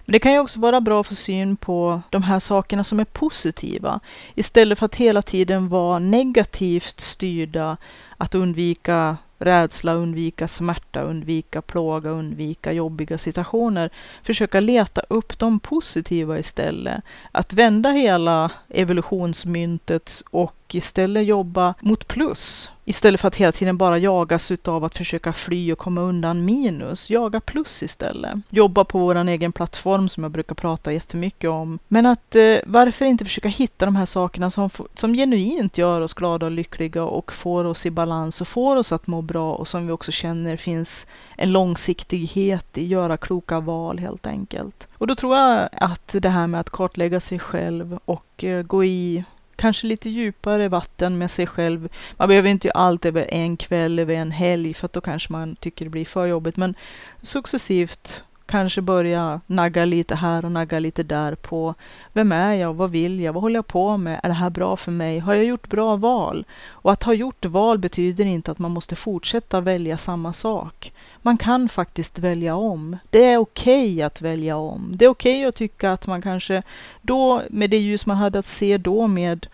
Men 0.04 0.12
det 0.12 0.18
kan 0.18 0.32
ju 0.32 0.38
också 0.38 0.60
vara 0.60 0.80
bra 0.80 1.02
för 1.02 1.14
syn 1.14 1.56
på 1.56 2.02
de 2.10 2.22
här 2.22 2.40
sakerna 2.40 2.84
som 2.84 3.00
är 3.00 3.04
positiva. 3.04 4.00
Istället 4.34 4.78
för 4.78 4.86
att 4.86 4.94
hela 4.94 5.22
tiden 5.22 5.68
vara 5.68 5.98
negativt 5.98 7.00
styrda, 7.00 7.76
att 8.16 8.34
undvika 8.34 9.16
rädsla, 9.44 9.94
undvika 9.94 10.48
smärta, 10.48 11.02
undvika 11.02 11.62
plåga, 11.62 12.10
undvika 12.10 12.72
jobbiga 12.72 13.18
situationer. 13.18 13.90
Försöka 14.22 14.60
leta 14.60 15.02
upp 15.08 15.38
de 15.38 15.60
positiva 15.60 16.38
istället. 16.38 17.02
Att 17.32 17.52
vända 17.52 17.90
hela 17.90 18.50
evolutionsmyntet 18.68 20.22
och 20.30 20.63
och 20.64 20.74
istället 20.74 21.26
jobba 21.26 21.74
mot 21.80 22.08
plus. 22.08 22.70
Istället 22.86 23.20
för 23.20 23.28
att 23.28 23.36
hela 23.36 23.52
tiden 23.52 23.76
bara 23.76 23.98
jagas 23.98 24.50
utav 24.50 24.84
att 24.84 24.96
försöka 24.96 25.32
fly 25.32 25.72
och 25.72 25.78
komma 25.78 26.00
undan 26.00 26.44
minus. 26.44 27.10
Jaga 27.10 27.40
plus 27.40 27.82
istället. 27.82 28.34
Jobba 28.50 28.84
på 28.84 28.98
vår 28.98 29.28
egen 29.28 29.52
plattform 29.52 30.08
som 30.08 30.22
jag 30.22 30.32
brukar 30.32 30.54
prata 30.54 30.92
jättemycket 30.92 31.50
om. 31.50 31.78
Men 31.88 32.06
att 32.06 32.34
eh, 32.34 32.56
varför 32.66 33.04
inte 33.04 33.24
försöka 33.24 33.48
hitta 33.48 33.84
de 33.84 33.96
här 33.96 34.06
sakerna 34.06 34.50
som, 34.50 34.70
som 34.94 35.14
genuint 35.14 35.78
gör 35.78 36.00
oss 36.00 36.14
glada 36.14 36.46
och 36.46 36.52
lyckliga 36.52 37.04
och 37.04 37.32
får 37.32 37.64
oss 37.64 37.86
i 37.86 37.90
balans 37.90 38.40
och 38.40 38.48
får 38.48 38.76
oss 38.76 38.92
att 38.92 39.06
må 39.06 39.22
bra 39.22 39.54
och 39.54 39.68
som 39.68 39.86
vi 39.86 39.92
också 39.92 40.12
känner 40.12 40.56
finns 40.56 41.06
en 41.36 41.52
långsiktighet 41.52 42.78
i 42.78 42.86
göra 42.86 43.16
kloka 43.16 43.60
val 43.60 43.98
helt 43.98 44.26
enkelt. 44.26 44.88
Och 44.98 45.06
då 45.06 45.14
tror 45.14 45.36
jag 45.36 45.68
att 45.72 46.16
det 46.18 46.28
här 46.28 46.46
med 46.46 46.60
att 46.60 46.70
kartlägga 46.70 47.20
sig 47.20 47.38
själv 47.38 47.98
och 48.04 48.44
eh, 48.44 48.62
gå 48.62 48.84
i 48.84 49.24
kanske 49.56 49.86
lite 49.86 50.10
djupare 50.10 50.68
vatten 50.68 51.18
med 51.18 51.30
sig 51.30 51.46
själv. 51.46 51.88
Man 52.16 52.28
behöver 52.28 52.48
inte 52.48 52.68
göra 52.68 52.78
allt 52.78 53.04
över 53.04 53.26
en 53.34 53.56
kväll, 53.56 53.98
över 53.98 54.14
en 54.14 54.30
helg, 54.30 54.74
för 54.74 54.88
då 54.92 55.00
kanske 55.00 55.32
man 55.32 55.56
tycker 55.56 55.84
det 55.84 55.90
blir 55.90 56.04
för 56.04 56.26
jobbigt. 56.26 56.56
Men 56.56 56.74
successivt 57.22 58.24
kanske 58.46 58.80
börja 58.80 59.40
nagga 59.46 59.84
lite 59.84 60.14
här 60.14 60.44
och 60.44 60.52
nagga 60.52 60.78
lite 60.78 61.02
där 61.02 61.34
på 61.34 61.74
vem 62.12 62.32
är 62.32 62.54
jag, 62.54 62.74
vad 62.74 62.90
vill 62.90 63.20
jag, 63.20 63.32
vad 63.32 63.42
håller 63.42 63.58
jag 63.58 63.66
på 63.66 63.96
med, 63.96 64.20
är 64.22 64.28
det 64.28 64.34
här 64.34 64.50
bra 64.50 64.76
för 64.76 64.92
mig, 64.92 65.18
har 65.18 65.34
jag 65.34 65.44
gjort 65.44 65.68
bra 65.68 65.96
val? 65.96 66.44
Och 66.68 66.92
att 66.92 67.02
ha 67.02 67.12
gjort 67.12 67.44
val 67.44 67.78
betyder 67.78 68.24
inte 68.24 68.50
att 68.50 68.58
man 68.58 68.70
måste 68.70 68.96
fortsätta 68.96 69.60
välja 69.60 69.98
samma 69.98 70.32
sak. 70.32 70.92
Man 71.26 71.38
kan 71.38 71.68
faktiskt 71.68 72.18
välja 72.18 72.56
om. 72.56 72.98
Det 73.10 73.24
är 73.24 73.38
okej 73.38 73.92
okay 73.92 74.02
att 74.02 74.20
välja 74.20 74.56
om. 74.56 74.92
Det 74.96 75.04
är 75.04 75.08
okej 75.08 75.36
okay 75.36 75.48
att 75.48 75.56
tycka 75.56 75.92
att 75.92 76.06
man 76.06 76.22
kanske 76.22 76.62
då, 77.02 77.42
med 77.50 77.70
det 77.70 77.78
ljus 77.78 78.06
man 78.06 78.16
hade 78.16 78.38
att 78.38 78.46
se 78.46 78.78
då 78.78 79.06
med 79.06 79.46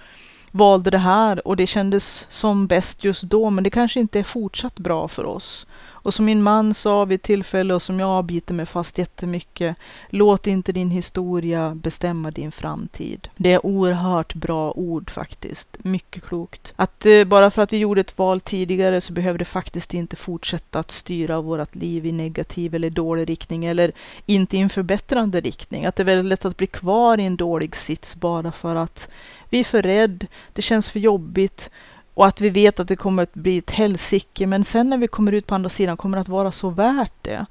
valde 0.50 0.90
det 0.90 0.98
här 0.98 1.48
och 1.48 1.56
det 1.56 1.66
kändes 1.66 2.26
som 2.28 2.66
bäst 2.66 3.04
just 3.04 3.22
då, 3.22 3.50
men 3.50 3.64
det 3.64 3.70
kanske 3.70 4.00
inte 4.00 4.18
är 4.18 4.22
fortsatt 4.22 4.78
bra 4.78 5.08
för 5.08 5.24
oss. 5.24 5.66
Och 6.02 6.14
som 6.14 6.24
min 6.24 6.42
man 6.42 6.74
sa 6.74 7.04
vid 7.04 7.16
ett 7.16 7.22
tillfälle 7.22 7.74
och 7.74 7.82
som 7.82 8.00
jag 8.00 8.24
biter 8.24 8.54
mig 8.54 8.66
fast 8.66 8.98
jättemycket. 8.98 9.76
Låt 10.08 10.46
inte 10.46 10.72
din 10.72 10.90
historia 10.90 11.74
bestämma 11.74 12.30
din 12.30 12.52
framtid. 12.52 13.28
Det 13.36 13.52
är 13.52 13.66
oerhört 13.66 14.34
bra 14.34 14.72
ord 14.72 15.10
faktiskt. 15.10 15.76
Mycket 15.78 16.22
klokt. 16.22 16.72
Att 16.76 17.06
eh, 17.06 17.24
bara 17.24 17.50
för 17.50 17.62
att 17.62 17.72
vi 17.72 17.78
gjorde 17.78 18.00
ett 18.00 18.18
val 18.18 18.40
tidigare 18.40 19.00
så 19.00 19.12
behöver 19.12 19.38
det 19.38 19.44
faktiskt 19.44 19.94
inte 19.94 20.16
fortsätta 20.16 20.78
att 20.78 20.90
styra 20.90 21.40
vårt 21.40 21.74
liv 21.74 22.06
i 22.06 22.12
negativ 22.12 22.74
eller 22.74 22.90
dålig 22.90 23.28
riktning 23.28 23.64
eller 23.64 23.92
inte 24.26 24.56
i 24.56 24.60
en 24.60 24.68
förbättrande 24.68 25.40
riktning. 25.40 25.86
Att 25.86 25.96
det 25.96 26.02
är 26.02 26.04
väldigt 26.04 26.30
lätt 26.30 26.44
att 26.44 26.56
bli 26.56 26.66
kvar 26.66 27.20
i 27.20 27.24
en 27.24 27.36
dålig 27.36 27.76
sits 27.76 28.16
bara 28.16 28.52
för 28.52 28.76
att 28.76 29.08
vi 29.50 29.60
är 29.60 29.64
för 29.64 29.82
rädd, 29.82 30.26
det 30.52 30.62
känns 30.62 30.90
för 30.90 31.00
jobbigt 31.00 31.70
och 32.20 32.26
att 32.26 32.40
vi 32.40 32.50
vet 32.50 32.80
att 32.80 32.88
det 32.88 32.96
kommer 32.96 33.22
att 33.22 33.34
bli 33.34 33.58
ett 33.58 33.70
helsike, 33.70 34.46
men 34.46 34.64
sen 34.64 34.90
när 34.90 34.98
vi 34.98 35.08
kommer 35.08 35.32
ut 35.32 35.46
på 35.46 35.54
andra 35.54 35.68
sidan 35.68 35.96
kommer 35.96 36.16
det 36.16 36.20
att 36.20 36.28
vara 36.28 36.52
så 36.52 36.70
värt 36.70 37.12
det. 37.22 37.46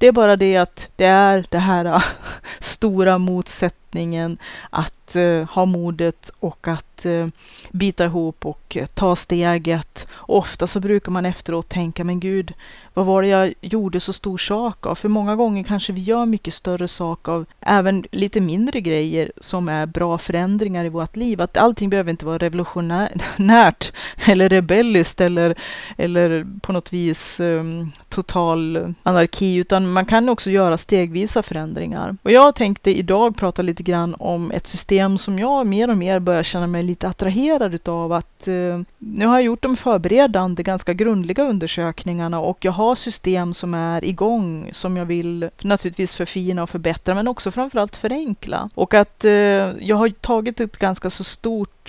Det 0.00 0.06
är 0.06 0.12
bara 0.12 0.36
det 0.36 0.56
att 0.56 0.88
det 0.96 1.04
är 1.04 1.46
det 1.50 1.58
här 1.58 1.84
äh, 1.84 2.02
stora 2.60 3.18
motsättningen 3.18 4.38
att 4.70 5.16
uh, 5.16 5.44
ha 5.44 5.64
modet 5.64 6.30
och 6.40 6.68
att 6.68 7.06
uh, 7.06 7.28
bita 7.70 8.04
ihop 8.04 8.46
och 8.46 8.76
uh, 8.80 8.86
ta 8.86 9.16
steget. 9.16 10.06
Ofta 10.14 10.66
så 10.66 10.80
brukar 10.80 11.12
man 11.12 11.26
efteråt 11.26 11.68
tänka, 11.68 12.04
men 12.04 12.20
gud, 12.20 12.54
vad 12.94 13.06
var 13.06 13.22
det 13.22 13.28
jag 13.28 13.54
gjorde 13.60 14.00
så 14.00 14.12
stor 14.12 14.38
sak 14.38 14.86
av? 14.86 14.94
För 14.94 15.08
många 15.08 15.36
gånger 15.36 15.64
kanske 15.64 15.92
vi 15.92 16.00
gör 16.00 16.26
mycket 16.26 16.54
större 16.54 16.88
sak 16.88 17.28
av 17.28 17.46
även 17.60 18.04
lite 18.12 18.40
mindre 18.40 18.80
grejer 18.80 19.32
som 19.40 19.68
är 19.68 19.86
bra 19.86 20.18
förändringar 20.18 20.84
i 20.84 20.88
vårt 20.88 21.16
liv. 21.16 21.40
Att 21.40 21.56
allting 21.56 21.90
behöver 21.90 22.10
inte 22.10 22.26
vara 22.26 22.38
revolutionärt 22.38 23.92
eller 24.26 24.48
rebelliskt 24.48 25.20
eller, 25.20 25.54
eller 25.96 26.46
på 26.60 26.72
något 26.72 26.92
vis 26.92 27.40
um, 27.40 27.92
total 28.10 28.94
anarki, 29.02 29.54
utan 29.56 29.92
man 29.92 30.06
kan 30.06 30.28
också 30.28 30.50
göra 30.50 30.78
stegvisa 30.78 31.42
förändringar. 31.42 32.16
Och 32.22 32.30
jag 32.30 32.54
tänkte 32.54 32.98
idag 32.98 33.36
prata 33.36 33.62
lite 33.62 33.82
grann 33.82 34.14
om 34.18 34.50
ett 34.50 34.66
system 34.66 35.18
som 35.18 35.38
jag 35.38 35.66
mer 35.66 35.90
och 35.90 35.96
mer 35.96 36.18
börjar 36.18 36.42
känna 36.42 36.66
mig 36.66 36.82
lite 36.82 37.08
attraherad 37.08 37.74
utav. 37.74 38.12
Att 38.12 38.48
eh, 38.48 38.80
nu 38.98 39.26
har 39.26 39.34
jag 39.34 39.42
gjort 39.42 39.62
de 39.62 39.76
förberedande, 39.76 40.62
ganska 40.62 40.92
grundliga 40.92 41.44
undersökningarna 41.44 42.40
och 42.40 42.64
jag 42.64 42.72
har 42.72 42.94
system 42.94 43.54
som 43.54 43.74
är 43.74 44.04
igång 44.04 44.70
som 44.72 44.96
jag 44.96 45.06
vill 45.06 45.50
naturligtvis 45.60 46.14
förfina 46.14 46.62
och 46.62 46.70
förbättra 46.70 47.14
men 47.14 47.28
också 47.28 47.50
framförallt 47.50 47.96
förenkla. 47.96 48.70
Och 48.74 48.94
att 48.94 49.24
eh, 49.24 49.32
jag 49.80 49.96
har 49.96 50.08
tagit 50.08 50.60
ett 50.60 50.76
ganska 50.76 51.10
så 51.10 51.24
stort 51.24 51.79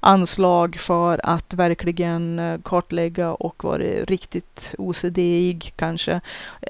anslag 0.00 0.76
för 0.76 1.20
att 1.22 1.54
verkligen 1.54 2.38
eh, 2.38 2.60
kartlägga 2.64 3.32
och 3.32 3.64
vara 3.64 3.82
riktigt 3.82 4.74
OCD-ig 4.78 5.72
kanske. 5.76 6.20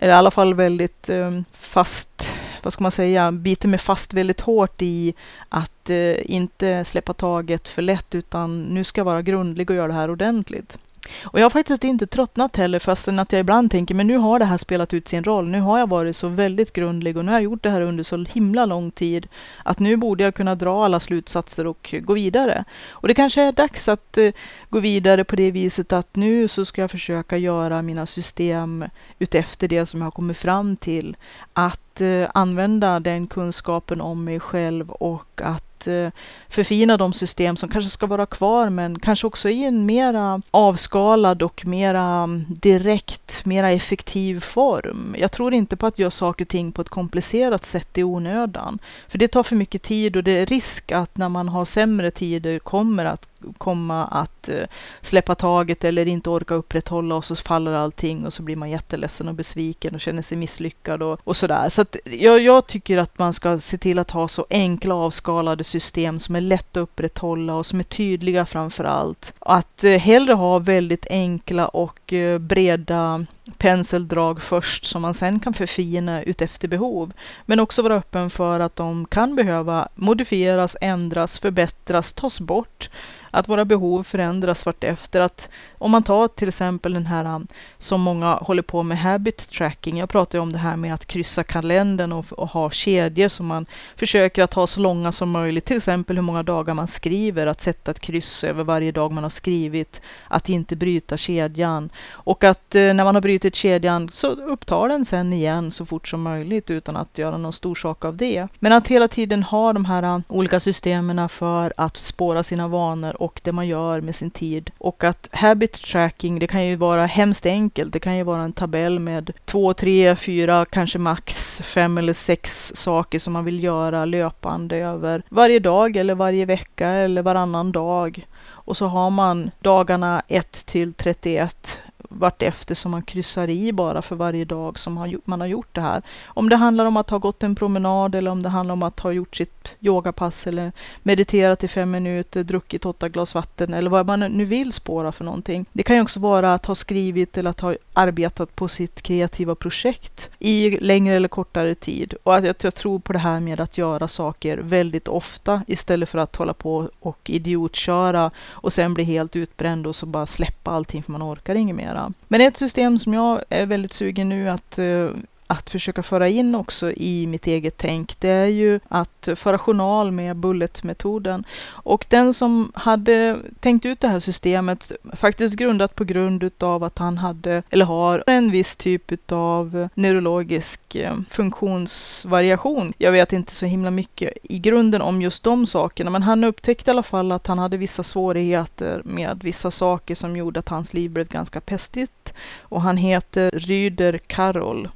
I 0.02 0.08
alla 0.08 0.30
fall 0.30 0.54
väldigt 0.54 1.08
ehm, 1.08 1.44
fast, 1.52 2.30
vad 2.62 2.72
ska 2.72 2.82
man 2.82 2.92
säga, 2.92 3.32
biter 3.32 3.68
mig 3.68 3.78
fast 3.78 4.14
väldigt 4.14 4.40
hårt 4.40 4.82
i 4.82 5.14
att 5.48 5.90
eh, 5.90 6.30
inte 6.30 6.84
släppa 6.84 7.12
taget 7.14 7.68
för 7.68 7.82
lätt 7.82 8.14
utan 8.14 8.62
nu 8.62 8.84
ska 8.84 9.00
jag 9.00 9.04
vara 9.04 9.22
grundlig 9.22 9.70
och 9.70 9.76
göra 9.76 9.88
det 9.88 9.94
här 9.94 10.10
ordentligt. 10.10 10.78
Och 11.24 11.40
jag 11.40 11.44
har 11.44 11.50
faktiskt 11.50 11.84
inte 11.84 12.06
tröttnat 12.06 12.56
heller, 12.56 12.78
fastän 12.78 13.18
att 13.18 13.32
jag 13.32 13.40
ibland 13.40 13.70
tänker, 13.70 13.94
men 13.94 14.06
nu 14.06 14.16
har 14.16 14.38
det 14.38 14.44
här 14.44 14.56
spelat 14.56 14.94
ut 14.94 15.08
sin 15.08 15.24
roll. 15.24 15.48
Nu 15.48 15.60
har 15.60 15.78
jag 15.78 15.88
varit 15.88 16.16
så 16.16 16.28
väldigt 16.28 16.72
grundlig 16.72 17.16
och 17.16 17.24
nu 17.24 17.32
har 17.32 17.38
jag 17.38 17.44
gjort 17.44 17.62
det 17.62 17.70
här 17.70 17.80
under 17.80 18.04
så 18.04 18.24
himla 18.32 18.66
lång 18.66 18.90
tid, 18.90 19.28
att 19.64 19.78
nu 19.78 19.96
borde 19.96 20.24
jag 20.24 20.34
kunna 20.34 20.54
dra 20.54 20.84
alla 20.84 21.00
slutsatser 21.00 21.66
och 21.66 21.94
gå 22.02 22.12
vidare. 22.12 22.64
Och 22.90 23.08
det 23.08 23.14
kanske 23.14 23.42
är 23.42 23.52
dags 23.52 23.88
att 23.88 24.18
eh, 24.18 24.32
gå 24.72 24.80
vidare 24.80 25.24
på 25.24 25.36
det 25.36 25.50
viset 25.50 25.92
att 25.92 26.16
nu 26.16 26.48
så 26.48 26.64
ska 26.64 26.80
jag 26.80 26.90
försöka 26.90 27.36
göra 27.36 27.82
mina 27.82 28.06
system 28.06 28.84
utefter 29.18 29.68
det 29.68 29.86
som 29.86 30.00
jag 30.00 30.06
har 30.06 30.10
kommit 30.10 30.38
fram 30.38 30.76
till. 30.76 31.16
Att 31.52 32.00
eh, 32.00 32.28
använda 32.34 33.00
den 33.00 33.26
kunskapen 33.26 34.00
om 34.00 34.24
mig 34.24 34.40
själv 34.40 34.90
och 34.90 35.40
att 35.44 35.72
Eh, 35.86 36.10
förfina 36.48 36.96
de 36.96 37.12
system 37.12 37.56
som 37.56 37.68
kanske 37.68 37.90
ska 37.90 38.06
vara 38.06 38.26
kvar, 38.26 38.70
men 38.70 38.98
kanske 38.98 39.26
också 39.26 39.48
i 39.48 39.64
en 39.64 39.86
mera 39.86 40.42
avskalad 40.50 41.42
och 41.42 41.66
mera 41.66 42.02
mm, 42.02 42.44
direkt, 42.48 43.44
mera 43.44 43.70
effektiv 43.70 44.40
form. 44.40 45.14
Jag 45.18 45.32
tror 45.32 45.54
inte 45.54 45.76
på 45.76 45.86
att 45.86 45.98
göra 45.98 46.10
saker 46.10 46.44
och 46.44 46.48
ting 46.48 46.72
på 46.72 46.82
ett 46.82 46.88
komplicerat 46.88 47.64
sätt 47.64 47.98
i 47.98 48.02
onödan, 48.02 48.78
för 49.08 49.18
det 49.18 49.28
tar 49.28 49.42
för 49.42 49.56
mycket 49.56 49.82
tid 49.82 50.16
och 50.16 50.24
det 50.24 50.38
är 50.38 50.46
risk 50.46 50.92
att 50.92 51.16
när 51.16 51.28
man 51.28 51.48
har 51.48 51.64
sämre 51.64 52.10
tider 52.10 52.58
kommer 52.58 53.04
att 53.04 53.31
komma 53.58 54.04
att 54.04 54.48
eh, 54.48 54.64
släppa 55.00 55.34
taget 55.34 55.84
eller 55.84 56.08
inte 56.08 56.30
orka 56.30 56.54
upprätthålla 56.54 57.14
och 57.14 57.24
så 57.24 57.36
faller 57.36 57.72
allting 57.72 58.26
och 58.26 58.32
så 58.32 58.42
blir 58.42 58.56
man 58.56 58.70
jätteledsen 58.70 59.28
och 59.28 59.34
besviken 59.34 59.94
och 59.94 60.00
känner 60.00 60.22
sig 60.22 60.38
misslyckad 60.38 61.02
och, 61.02 61.20
och 61.24 61.36
sådär. 61.36 61.68
Så 61.68 61.82
att 61.82 61.96
jag, 62.04 62.40
jag 62.40 62.66
tycker 62.66 62.98
att 62.98 63.18
man 63.18 63.34
ska 63.34 63.58
se 63.58 63.78
till 63.78 63.98
att 63.98 64.10
ha 64.10 64.28
så 64.28 64.46
enkla 64.50 64.94
avskalade 64.94 65.64
system 65.64 66.20
som 66.20 66.36
är 66.36 66.40
lätta 66.40 66.80
att 66.80 66.82
upprätthålla 66.82 67.54
och 67.54 67.66
som 67.66 67.78
är 67.78 67.84
tydliga 67.84 68.46
framför 68.46 68.84
allt. 68.84 69.34
Att 69.38 69.84
eh, 69.84 69.98
hellre 69.98 70.32
ha 70.32 70.58
väldigt 70.58 71.06
enkla 71.10 71.68
och 71.68 72.12
eh, 72.12 72.38
breda 72.38 73.26
penseldrag 73.58 74.42
först 74.42 74.84
som 74.84 75.02
man 75.02 75.14
sen 75.14 75.40
kan 75.40 75.54
förfina 75.54 76.22
utefter 76.22 76.68
behov. 76.68 77.12
Men 77.46 77.60
också 77.60 77.82
vara 77.82 77.94
öppen 77.94 78.30
för 78.30 78.60
att 78.60 78.76
de 78.76 79.06
kan 79.06 79.36
behöva 79.36 79.88
modifieras, 79.94 80.76
ändras, 80.80 81.38
förbättras, 81.38 82.12
tas 82.12 82.40
bort 82.40 82.90
att 83.32 83.48
våra 83.48 83.64
behov 83.64 84.02
förändras 84.02 84.66
vartefter. 84.66 85.20
Att 85.20 85.48
om 85.78 85.90
man 85.90 86.02
tar 86.02 86.28
till 86.28 86.48
exempel 86.48 86.92
den 86.92 87.06
här 87.06 87.24
um, 87.24 87.46
som 87.78 88.00
många 88.00 88.34
håller 88.34 88.62
på 88.62 88.82
med 88.82 88.98
habit 88.98 89.48
tracking. 89.50 89.98
Jag 89.98 90.08
pratar 90.08 90.38
ju 90.38 90.42
om 90.42 90.52
det 90.52 90.58
här 90.58 90.76
med 90.76 90.94
att 90.94 91.06
kryssa 91.06 91.44
kalendern 91.44 92.12
och, 92.12 92.32
och 92.32 92.48
ha 92.48 92.70
kedjor 92.70 93.28
som 93.28 93.46
man 93.46 93.66
försöker 93.96 94.42
att 94.42 94.54
ha 94.54 94.66
så 94.66 94.80
långa 94.80 95.12
som 95.12 95.30
möjligt. 95.30 95.64
Till 95.64 95.76
exempel 95.76 96.16
hur 96.16 96.22
många 96.22 96.42
dagar 96.42 96.74
man 96.74 96.88
skriver, 96.88 97.46
att 97.46 97.60
sätta 97.60 97.90
ett 97.90 98.00
kryss 98.00 98.44
över 98.44 98.64
varje 98.64 98.92
dag 98.92 99.12
man 99.12 99.22
har 99.22 99.30
skrivit, 99.30 100.00
att 100.28 100.48
inte 100.48 100.76
bryta 100.76 101.16
kedjan. 101.16 101.90
Och 102.10 102.44
att 102.44 102.74
eh, 102.74 102.94
när 102.94 103.04
man 103.04 103.14
har 103.14 103.22
brutit 103.22 103.54
kedjan 103.54 104.10
så 104.12 104.26
upptar 104.26 104.88
den 104.88 105.04
sen 105.04 105.32
igen 105.32 105.70
så 105.70 105.86
fort 105.86 106.08
som 106.08 106.22
möjligt 106.22 106.70
utan 106.70 106.96
att 106.96 107.18
göra 107.18 107.38
någon 107.38 107.52
stor 107.52 107.74
sak 107.74 108.04
av 108.04 108.16
det. 108.16 108.48
Men 108.58 108.72
att 108.72 108.88
hela 108.88 109.08
tiden 109.08 109.42
ha 109.42 109.72
de 109.72 109.84
här 109.84 110.02
um, 110.02 110.22
olika 110.28 110.60
systemen 110.60 111.28
för 111.28 111.72
att 111.76 111.96
spåra 111.96 112.42
sina 112.42 112.68
vanor 112.68 113.21
och 113.22 113.40
det 113.44 113.52
man 113.52 113.68
gör 113.68 114.00
med 114.00 114.14
sin 114.14 114.30
tid. 114.30 114.70
Och 114.78 115.04
att 115.04 115.28
habit 115.32 115.72
tracking, 115.72 116.38
det 116.38 116.46
kan 116.46 116.66
ju 116.66 116.76
vara 116.76 117.06
hemskt 117.06 117.46
enkelt. 117.46 117.92
Det 117.92 117.98
kan 117.98 118.16
ju 118.16 118.22
vara 118.22 118.42
en 118.42 118.52
tabell 118.52 118.98
med 118.98 119.30
två, 119.44 119.74
tre, 119.74 120.16
fyra, 120.16 120.64
kanske 120.64 120.98
max 120.98 121.60
fem 121.64 121.98
eller 121.98 122.12
sex 122.12 122.72
saker 122.74 123.18
som 123.18 123.32
man 123.32 123.44
vill 123.44 123.64
göra 123.64 124.04
löpande 124.04 124.76
över 124.76 125.22
varje 125.28 125.58
dag 125.58 125.96
eller 125.96 126.14
varje 126.14 126.44
vecka 126.44 126.88
eller 126.88 127.22
varannan 127.22 127.72
dag. 127.72 128.26
Och 128.64 128.76
så 128.76 128.86
har 128.86 129.10
man 129.10 129.50
dagarna 129.60 130.22
1 130.28 130.66
till 130.66 130.94
31 130.94 131.80
vartefter 132.18 132.74
som 132.74 132.90
man 132.90 133.02
kryssar 133.02 133.50
i 133.50 133.72
bara 133.72 134.02
för 134.02 134.16
varje 134.16 134.44
dag 134.44 134.78
som 134.78 135.20
man 135.24 135.40
har 135.40 135.48
gjort 135.48 135.74
det 135.74 135.80
här. 135.80 136.02
Om 136.24 136.48
det 136.48 136.56
handlar 136.56 136.84
om 136.84 136.96
att 136.96 137.10
ha 137.10 137.18
gått 137.18 137.42
en 137.42 137.54
promenad 137.54 138.14
eller 138.14 138.30
om 138.30 138.42
det 138.42 138.48
handlar 138.48 138.72
om 138.72 138.82
att 138.82 139.00
ha 139.00 139.12
gjort 139.12 139.36
sitt 139.36 139.76
yogapass 139.80 140.46
eller 140.46 140.72
mediterat 141.02 141.64
i 141.64 141.68
fem 141.68 141.90
minuter, 141.90 142.44
druckit 142.44 142.84
åtta 142.84 143.08
glas 143.08 143.34
vatten 143.34 143.74
eller 143.74 143.90
vad 143.90 144.06
man 144.06 144.20
nu 144.20 144.44
vill 144.44 144.72
spåra 144.72 145.12
för 145.12 145.24
någonting. 145.24 145.66
Det 145.72 145.82
kan 145.82 145.96
ju 145.96 146.02
också 146.02 146.20
vara 146.20 146.54
att 146.54 146.66
ha 146.66 146.74
skrivit 146.74 147.38
eller 147.38 147.50
att 147.50 147.60
ha 147.60 147.74
arbetat 147.92 148.56
på 148.56 148.68
sitt 148.68 149.02
kreativa 149.02 149.54
projekt 149.54 150.30
i 150.38 150.78
längre 150.80 151.16
eller 151.16 151.28
kortare 151.28 151.74
tid. 151.74 152.14
Och 152.22 152.36
att 152.36 152.44
jag, 152.44 152.56
jag 152.62 152.74
tror 152.74 152.98
på 152.98 153.12
det 153.12 153.18
här 153.18 153.40
med 153.40 153.60
att 153.60 153.78
göra 153.78 154.08
saker 154.08 154.58
väldigt 154.58 155.08
ofta 155.08 155.62
istället 155.66 156.08
för 156.08 156.18
att 156.18 156.36
hålla 156.36 156.54
på 156.54 156.88
och 157.00 157.30
idiotköra 157.30 158.30
och 158.50 158.72
sen 158.72 158.94
bli 158.94 159.04
helt 159.04 159.36
utbränd 159.36 159.86
och 159.86 159.96
så 159.96 160.06
bara 160.06 160.26
släppa 160.26 160.70
allting 160.70 161.02
för 161.02 161.12
man 161.12 161.22
orkar 161.22 161.54
inget 161.54 161.76
mera. 161.76 162.01
Men 162.28 162.40
ett 162.40 162.56
system 162.56 162.98
som 162.98 163.14
jag 163.14 163.42
är 163.48 163.66
väldigt 163.66 163.92
sugen 163.92 164.28
nu 164.28 164.50
att 164.50 164.78
eh, 164.78 165.08
att 165.52 165.70
försöka 165.70 166.02
föra 166.02 166.28
in 166.28 166.54
också 166.54 166.92
i 166.92 167.26
mitt 167.26 167.46
eget 167.46 167.74
tänk, 167.76 168.20
det 168.20 168.28
är 168.28 168.46
ju 168.46 168.80
att 168.88 169.28
föra 169.36 169.58
journal 169.58 170.10
med 170.10 170.36
bulletmetoden. 170.36 171.44
Och 171.68 172.06
den 172.08 172.34
som 172.34 172.72
hade 172.74 173.36
tänkt 173.60 173.86
ut 173.86 174.00
det 174.00 174.08
här 174.08 174.18
systemet, 174.18 174.92
faktiskt 175.12 175.56
grundat 175.56 175.94
på 175.94 176.04
grund 176.04 176.42
utav 176.42 176.84
att 176.84 176.98
han 176.98 177.18
hade, 177.18 177.62
eller 177.70 177.84
har, 177.84 178.24
en 178.26 178.50
viss 178.50 178.76
typ 178.76 179.12
utav 179.12 179.88
neurologisk 179.94 180.94
eh, 180.94 181.14
funktionsvariation. 181.30 182.92
Jag 182.98 183.12
vet 183.12 183.32
inte 183.32 183.52
så 183.52 183.66
himla 183.66 183.90
mycket 183.90 184.32
i 184.42 184.58
grunden 184.58 185.02
om 185.02 185.22
just 185.22 185.42
de 185.42 185.66
sakerna, 185.66 186.10
men 186.10 186.22
han 186.22 186.44
upptäckte 186.44 186.90
i 186.90 186.92
alla 186.92 187.02
fall 187.02 187.32
att 187.32 187.46
han 187.46 187.58
hade 187.58 187.76
vissa 187.76 188.02
svårigheter 188.02 189.02
med 189.04 189.40
vissa 189.44 189.70
saker 189.70 190.14
som 190.14 190.36
gjorde 190.36 190.60
att 190.60 190.68
hans 190.68 190.94
liv 190.94 191.10
blev 191.10 191.28
ganska 191.28 191.60
pestigt. 191.60 192.34
Och 192.60 192.82
han 192.82 192.96
heter 192.96 193.50
Ryder 193.50 194.18
Karol. 194.26 194.88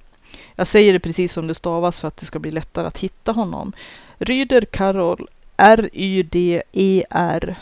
Jag 0.56 0.66
säger 0.66 0.92
det 0.92 1.00
precis 1.00 1.32
som 1.32 1.46
det 1.46 1.54
stavas 1.54 2.00
för 2.00 2.08
att 2.08 2.16
det 2.16 2.26
ska 2.26 2.38
bli 2.38 2.50
lättare 2.50 2.86
att 2.86 2.98
hitta 2.98 3.32
honom. 3.32 3.72
Ryder 4.18 4.64
Karol, 4.64 5.28
R-Y-D-E-R 5.56 7.56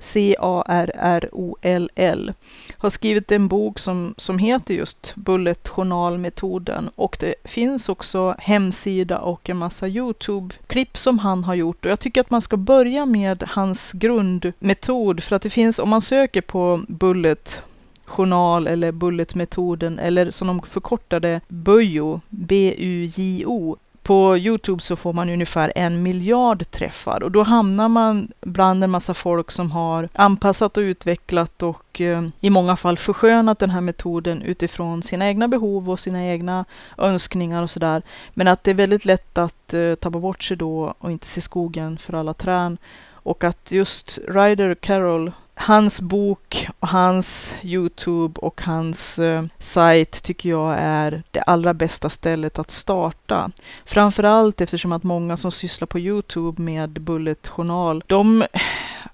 C-A-R-R-O-L-L 0.00 2.32
har 2.76 2.90
skrivit 2.90 3.32
en 3.32 3.48
bok 3.48 3.78
som, 3.78 4.14
som 4.16 4.38
heter 4.38 4.74
just 4.74 5.14
Bullet 5.14 5.68
journalmetoden. 5.68 6.90
Och 6.94 7.16
det 7.20 7.34
finns 7.44 7.88
också 7.88 8.34
hemsida 8.38 9.18
och 9.18 9.50
en 9.50 9.56
massa 9.56 9.88
Youtube-klipp 9.88 10.96
som 10.96 11.18
han 11.18 11.44
har 11.44 11.54
gjort. 11.54 11.84
Och 11.84 11.90
jag 11.90 12.00
tycker 12.00 12.20
att 12.20 12.30
man 12.30 12.42
ska 12.42 12.56
börja 12.56 13.06
med 13.06 13.44
hans 13.48 13.92
grundmetod. 13.92 15.22
För 15.22 15.36
att 15.36 15.42
det 15.42 15.50
finns, 15.50 15.78
om 15.78 15.88
man 15.88 16.02
söker 16.02 16.40
på 16.40 16.84
Bullet 16.88 17.62
journal 18.10 18.66
eller 18.66 18.92
bulletmetoden 18.92 19.98
eller 19.98 20.30
som 20.30 20.46
de 20.46 20.62
förkortade 20.62 21.40
Bujo, 21.48 22.20
B-U-J-O. 22.28 23.76
På 24.02 24.36
Youtube 24.36 24.82
så 24.82 24.96
får 24.96 25.12
man 25.12 25.30
ungefär 25.30 25.72
en 25.76 26.02
miljard 26.02 26.70
träffar 26.70 27.22
och 27.22 27.30
då 27.30 27.42
hamnar 27.42 27.88
man 27.88 28.28
bland 28.40 28.84
en 28.84 28.90
massa 28.90 29.14
folk 29.14 29.50
som 29.50 29.70
har 29.70 30.08
anpassat 30.12 30.76
och 30.76 30.80
utvecklat 30.80 31.62
och 31.62 32.00
eh, 32.00 32.22
i 32.40 32.50
många 32.50 32.76
fall 32.76 32.98
förskönat 32.98 33.58
den 33.58 33.70
här 33.70 33.80
metoden 33.80 34.42
utifrån 34.42 35.02
sina 35.02 35.28
egna 35.28 35.48
behov 35.48 35.90
och 35.90 36.00
sina 36.00 36.26
egna 36.26 36.64
önskningar 36.98 37.62
och 37.62 37.70
sådär. 37.70 38.02
Men 38.34 38.48
att 38.48 38.64
det 38.64 38.70
är 38.70 38.74
väldigt 38.74 39.04
lätt 39.04 39.38
att 39.38 39.74
eh, 39.74 39.94
tappa 39.94 40.18
bort 40.18 40.42
sig 40.42 40.56
då 40.56 40.94
och 40.98 41.10
inte 41.10 41.26
se 41.26 41.40
skogen 41.40 41.98
för 41.98 42.12
alla 42.12 42.34
trän. 42.34 42.78
Och 43.22 43.44
att 43.44 43.72
just 43.72 44.18
Ryder 44.28 44.74
Carroll 44.74 45.32
hans 45.60 46.00
bok, 46.00 46.68
hans 46.80 47.54
Youtube 47.62 48.40
och 48.40 48.60
hans 48.62 49.18
eh, 49.18 49.44
sajt 49.58 50.22
tycker 50.22 50.48
jag 50.48 50.76
är 50.78 51.22
det 51.30 51.42
allra 51.42 51.74
bästa 51.74 52.10
stället 52.10 52.58
att 52.58 52.70
starta. 52.70 53.50
Framförallt 53.84 54.60
eftersom 54.60 54.92
att 54.92 55.02
många 55.02 55.36
som 55.36 55.52
sysslar 55.52 55.86
på 55.86 55.98
Youtube 55.98 56.62
med 56.62 56.90
Bullet 56.90 57.48
Journal, 57.48 58.02
de 58.06 58.44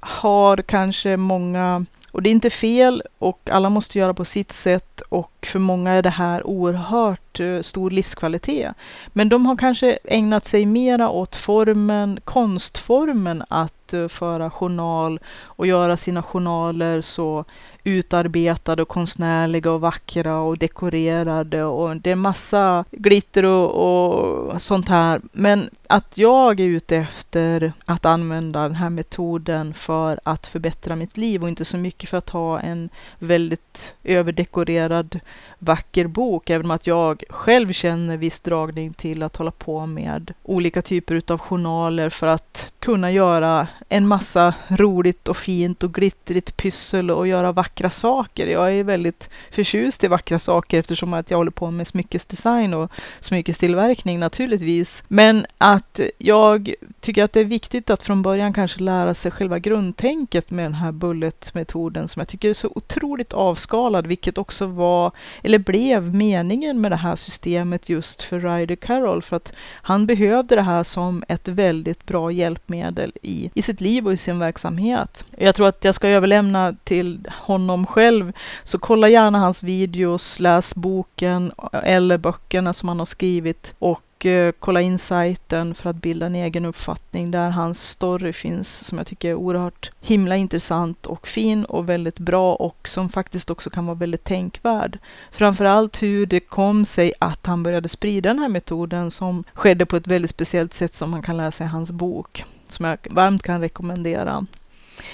har 0.01 0.57
kanske 0.57 1.17
många 1.17 1.85
och 2.17 2.23
det 2.23 2.29
är 2.29 2.33
inte 2.33 2.51
fel 2.51 3.03
och 3.19 3.41
alla 3.51 3.71
måste 3.71 3.99
göra 3.99 4.15
på 4.15 4.25
sitt 4.25 4.53
sätt 4.53 5.01
och 5.09 5.47
för 5.53 5.59
många 5.59 5.91
är 5.91 6.03
det 6.03 6.11
här 6.11 6.47
oerhört 6.47 7.41
eh, 7.41 7.61
stor 7.61 7.91
livskvalitet. 7.91 8.75
Men 9.07 9.29
de 9.29 9.47
har 9.47 9.57
kanske 9.57 9.99
ägnat 10.05 10.47
sig 10.47 10.67
mera 10.67 11.11
åt 11.11 11.37
formen, 11.37 12.21
konstformen 12.25 13.45
att 13.49 13.93
eh, 13.93 14.09
föra 14.09 14.51
journal 14.51 15.21
och 15.43 15.67
göra 15.67 15.97
sina 15.97 16.23
journaler 16.23 17.01
så 17.01 17.45
utarbetade 17.85 18.83
och 18.83 18.89
konstnärliga 18.89 19.71
och 19.71 19.81
vackra 19.81 20.41
och 20.41 20.59
dekorerade 20.59 21.65
och 21.65 21.97
det 21.97 22.11
är 22.11 22.17
massa 22.17 22.85
glitter 22.91 23.45
och, 23.45 24.51
och 24.51 24.63
sånt 24.63 24.89
här. 24.89 25.21
Men 25.33 25.71
att 25.89 26.19
jag 26.19 26.61
är 26.61 26.65
ute 26.65 26.97
efter 26.97 27.73
att 27.85 28.05
använda 28.05 28.63
den 28.63 28.75
här 28.75 28.91
metoden 28.91 29.75
för 29.75 30.21
att 30.23 30.47
förbättra 30.47 30.97
mitt 30.97 31.17
liv 31.17 31.43
och 31.43 31.49
inte 31.49 31.65
så 31.65 31.77
mycket 31.77 32.11
för 32.11 32.19
att 32.19 32.31
ha 32.31 32.61
en 32.61 32.89
väldigt 33.19 33.95
överdekorerad 34.05 35.21
vacker 35.59 36.07
bok, 36.07 36.51
även 36.51 36.67
om 36.67 36.71
att 36.71 36.87
jag 36.87 37.25
själv 37.31 37.73
känner 37.73 38.17
viss 38.17 38.41
dragning 38.41 38.93
till 38.93 39.23
att 39.23 39.37
hålla 39.37 39.51
på 39.51 39.87
med 39.87 40.35
olika 40.43 40.83
typer 40.83 41.15
utav 41.15 41.39
journaler 41.39 42.11
för 42.11 42.27
att 42.27 42.71
kunna 42.79 43.11
göra 43.11 43.69
en 43.89 44.07
massa 44.07 44.55
roligt 44.69 45.29
och 45.29 45.37
fint 45.37 45.83
och 45.83 45.95
glittrigt 45.95 46.57
pyssel 46.57 47.11
och 47.11 47.29
göra 47.29 47.53
vackra 47.53 47.91
saker. 47.91 48.47
Jag 48.47 48.75
är 48.75 48.85
väldigt 48.85 49.31
förtjust 49.51 50.05
i 50.05 50.09
vackra 50.09 50.39
saker 50.39 50.79
eftersom 50.79 51.15
att 51.15 51.31
jag 51.31 51.39
håller 51.39 51.51
på 51.51 51.71
med 51.71 51.87
smyckesdesign 51.87 52.75
och 52.75 52.91
smyckestillverkning 53.21 54.21
naturligtvis. 54.21 55.03
Men 55.09 55.47
att 55.59 55.76
jag 56.19 56.75
tycker 57.01 57.25
att 57.25 57.33
det 57.33 57.41
är 57.41 57.45
viktigt 57.45 57.91
att 57.91 58.03
från 58.03 58.23
början 58.23 58.53
kanske 58.53 58.83
lära 58.83 59.15
sig 59.15 59.31
själva 59.31 59.59
grundtänket 59.59 60.51
med 60.51 60.65
den 60.65 60.75
här 60.75 60.93
bulletmetoden 60.93 62.09
som 62.09 62.21
jag 62.21 62.29
tycker 62.29 62.51
är 62.51 62.55
så 62.55 62.73
otroligt 62.75 63.33
avskalad, 63.33 64.07
vilket 64.07 64.39
också 64.39 64.67
var 64.67 65.13
eller 65.43 65.59
blev 65.59 66.15
meningen 66.15 66.81
med 66.81 66.93
det 66.93 66.97
här 66.97 67.17
systemet 67.17 67.89
just 67.89 68.23
för 68.23 68.41
Ryder 68.41 68.77
Carroll, 68.77 69.23
för 69.23 69.37
att 69.37 69.53
han 69.83 70.07
behövde 70.07 70.55
det 70.55 70.63
här 70.63 70.83
som 70.83 71.25
ett 71.29 71.49
väldigt 71.49 72.07
bra 72.07 72.33
hjälpmedel 72.33 73.13
i, 73.23 73.51
i 73.55 73.63
sitt 73.63 73.81
liv 73.81 74.07
och 74.07 74.13
i 74.13 74.17
sin 74.17 74.39
verksamhet. 74.39 75.25
Jag 75.39 75.55
tror 75.55 75.69
att 75.69 75.85
jag 75.85 75.95
ska 75.95 76.09
överlämna 76.09 76.77
till 76.85 77.29
honom 77.33 77.87
själv, 77.87 78.33
så 78.65 78.79
kolla 78.79 79.09
gärna 79.09 79.39
hans 79.39 79.63
videos, 79.63 80.41
läs 80.41 80.75
boken 80.75 81.53
eh, 81.73 81.81
eller 81.83 82.19
böckerna 82.19 82.73
som 82.73 82.89
han 82.89 82.99
har 82.99 83.07
skrivit 83.07 83.75
och 83.79 84.03
Eh, 84.27 84.53
kolla 84.59 84.81
in 84.81 84.99
sajten 84.99 85.75
för 85.75 85.91
att 85.91 85.97
bilda 85.97 86.27
en 86.27 86.35
egen 86.35 86.65
uppfattning 86.65 87.31
där 87.31 87.51
hans 87.51 87.89
story 87.89 88.33
finns 88.33 88.85
som 88.85 88.99
jag 88.99 89.07
tycker 89.07 89.31
är 89.31 89.35
oerhört 89.35 89.91
himla 90.01 90.37
intressant 90.37 91.07
och 91.07 91.29
fin 91.29 91.65
och 91.65 91.89
väldigt 91.89 92.19
bra 92.19 92.55
och 92.55 92.89
som 92.89 93.09
faktiskt 93.09 93.51
också 93.51 93.71
kan 93.71 93.87
vara 93.87 93.95
väldigt 93.95 94.25
tänkvärd. 94.25 94.99
Framförallt 95.31 96.03
hur 96.03 96.27
det 96.27 96.41
kom 96.41 96.85
sig 96.85 97.13
att 97.19 97.47
han 97.47 97.63
började 97.63 97.89
sprida 97.89 98.29
den 98.29 98.39
här 98.39 98.49
metoden 98.49 99.11
som 99.11 99.45
skedde 99.55 99.87
på 99.87 99.97
ett 99.97 100.07
väldigt 100.07 100.31
speciellt 100.31 100.75
sätt 100.75 100.95
som 100.95 101.11
man 101.11 101.23
kan 101.23 101.37
läsa 101.37 101.65
i 101.65 101.67
hans 101.67 101.91
bok 101.91 102.45
som 102.69 102.85
jag 102.85 102.99
varmt 103.11 103.43
kan 103.43 103.61
rekommendera. 103.61 104.47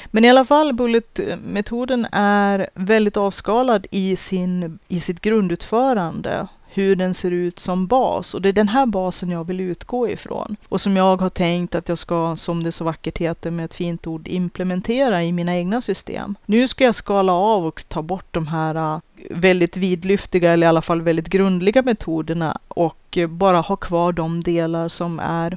Men 0.07 0.25
i 0.25 0.31
alla 0.31 0.45
fall, 0.45 0.73
Bullet-metoden 0.73 2.07
är 2.13 2.71
väldigt 2.75 3.17
avskalad 3.17 3.87
i, 3.91 4.17
sin, 4.17 4.79
i 4.89 5.01
sitt 5.01 5.21
grundutförande 5.21 6.47
hur 6.75 6.97
den 6.97 7.15
ser 7.15 7.31
ut 7.31 7.59
som 7.59 7.87
bas. 7.87 8.35
Och 8.35 8.43
det 8.43 8.49
är 8.49 8.53
den 8.53 8.69
här 8.69 8.87
basen 8.87 9.31
jag 9.31 9.47
vill 9.47 9.61
utgå 9.61 10.09
ifrån. 10.09 10.57
Och 10.69 10.81
som 10.81 10.97
jag 10.97 11.21
har 11.21 11.29
tänkt 11.29 11.75
att 11.75 11.89
jag 11.89 11.99
ska, 11.99 12.37
som 12.37 12.63
det 12.63 12.73
så 12.73 12.85
vackert 12.85 13.19
heter 13.19 13.51
med 13.51 13.65
ett 13.65 13.75
fint 13.75 14.07
ord, 14.07 14.29
implementera 14.29 15.23
i 15.23 15.33
mina 15.33 15.57
egna 15.57 15.83
system. 15.83 16.35
Nu 16.47 16.69
ska 16.69 16.85
jag 16.85 16.95
skala 16.95 17.33
av 17.33 17.67
och 17.67 17.89
ta 17.89 18.03
bort 18.03 18.27
de 18.31 18.47
här 18.47 18.95
äh, 18.95 19.01
väldigt 19.31 19.77
vidlyftiga 19.77 20.53
eller 20.53 20.67
i 20.67 20.69
alla 20.69 20.83
fall 20.83 21.03
väldigt 21.03 21.29
grundliga 21.29 21.83
metoderna 21.83 22.59
och 22.69 23.19
bara 23.29 23.61
ha 23.61 23.77
kvar 23.77 24.13
de 24.13 24.43
delar 24.43 24.89
som 24.89 25.21
är 25.21 25.57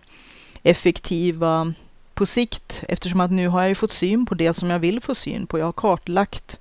effektiva 0.64 1.74
på 2.14 2.26
sikt 2.26 2.84
eftersom 2.88 3.20
att 3.20 3.32
nu 3.32 3.48
har 3.48 3.62
jag 3.62 3.70
ju 3.70 3.76
fått 3.76 3.92
syn 3.92 4.26
på 4.26 4.36
det 4.36 4.54
som 4.54 4.70
jag 4.70 4.80
vill 4.80 5.02
få 5.02 5.16
syn 5.16 5.48
på. 5.48 5.60
Jag 5.60 5.66
har 5.66 5.72
kartlagt 5.72 6.60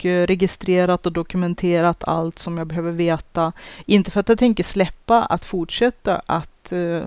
och 0.00 0.06
eh, 0.06 0.26
registrerat 0.26 1.06
och 1.06 1.12
dokumenterat 1.12 2.04
allt 2.04 2.38
som 2.38 2.58
jag 2.58 2.66
behöver 2.66 2.92
veta. 2.92 3.52
Inte 3.86 4.10
för 4.10 4.20
att 4.20 4.28
jag 4.28 4.38
tänker 4.38 4.64
släppa 4.64 5.22
att 5.22 5.44
fortsätta 5.44 6.22
att 6.26 6.72
uh, 6.72 7.04